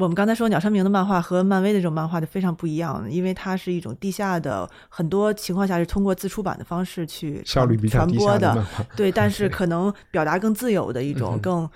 [0.00, 8.64] 我们刚才说鸟山明的漫画和漫威的这种漫画就非常不一样，因为它是一种地下的，很多情况下是通过自出版的方式去效率比较传播的
[8.94, 11.68] 对，但 是可能表达更自由的一种，更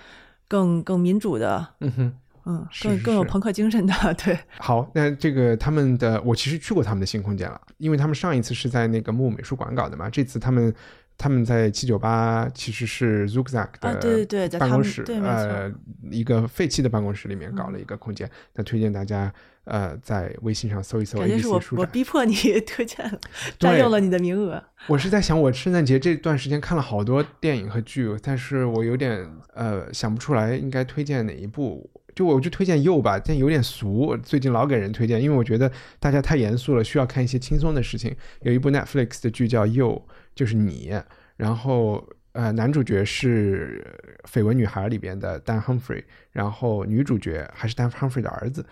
[0.46, 2.14] 更更民主的，嗯哼。
[2.44, 3.94] 嗯，更更有朋克精神的，
[4.24, 10.74] 对，好，那这个他们的我其实去过他们的新空间了，因为他们上一次是在那个木美术馆搞的嘛，这次他们
[11.16, 15.70] 他们在七九八其实是 Zugzak 啊对对对办公室，呃，
[16.10, 19.32] 一个废弃的办公室里面搞了一个空间，那推荐大家
[19.64, 21.62] 呃在微信上搜一搜感觉是我。
[21.77, 22.35] 我逼迫你
[22.66, 23.20] 推荐了，
[23.56, 24.60] 占用了你的名额。
[24.89, 31.89] 我是在想，我圣诞节这段时间看了好多电影和剧，但是我有点呃想不出来应该推荐哪一部。
[32.14, 38.14] 就我就推荐《You》吧，但有点俗，最近老给人推荐，因为我觉得大家太严肃了，需要看一些轻松的事情。
[38.43, 40.02] 有一部 Netflix 的剧叫《You》，
[40.34, 40.93] 就是你，
[41.36, 43.82] 然后呃男主角是
[44.30, 48.64] 《绯闻女孩》里边的 Dan Humphrey，然后女主角还是 Dan Humphrey 的儿子，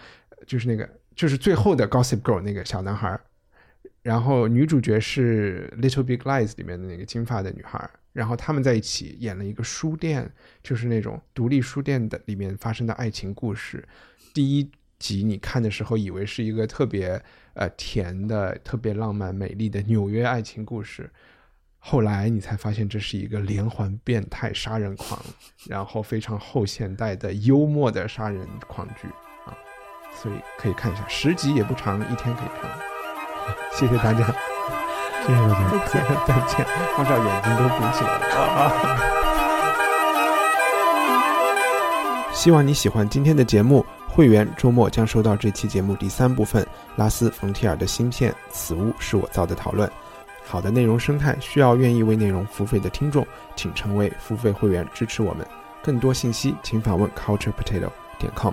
[0.47, 3.19] 就是那个就是最后的 Gossip Girl 那个小男孩。
[4.03, 10.33] 然后女主角是《Little Big Lies》里面的那个金发的女孩，然后他们在一起演了一个书店，
[10.63, 13.87] 就是那种独立书店的里面发生的爱情故事。
[14.33, 17.23] 第一集你看的时候，以为是一个特别
[17.53, 21.11] 呃甜的、特别浪漫、美丽的纽约爱情故事，
[21.79, 25.23] 后来你才发现这是一个连环变态杀人狂，
[25.69, 29.09] 然后非常后现代的幽默的杀人狂剧
[29.45, 29.53] 啊，
[30.15, 32.90] 所以可以看一下，十集也不长，一天可以看。
[33.73, 34.27] 谢谢大家，
[35.27, 35.71] 谢谢大家。
[35.87, 36.05] 再见。
[36.27, 36.67] 再见。
[36.97, 38.63] 方少眼睛都鼓起来了啊！
[42.33, 43.85] 希望你喜欢今天的节目。
[44.13, 46.67] 会员周末将收到这期节目第三部分
[46.97, 49.89] 拉斯冯提尔的新片《此屋是我造的》讨论。
[50.45, 53.25] 好的内容生态需要愿意为内容付费的听众，
[53.55, 55.47] 请成为付费会员支持我们。
[55.81, 58.53] 更多信息请访问 culturepotato 点 com。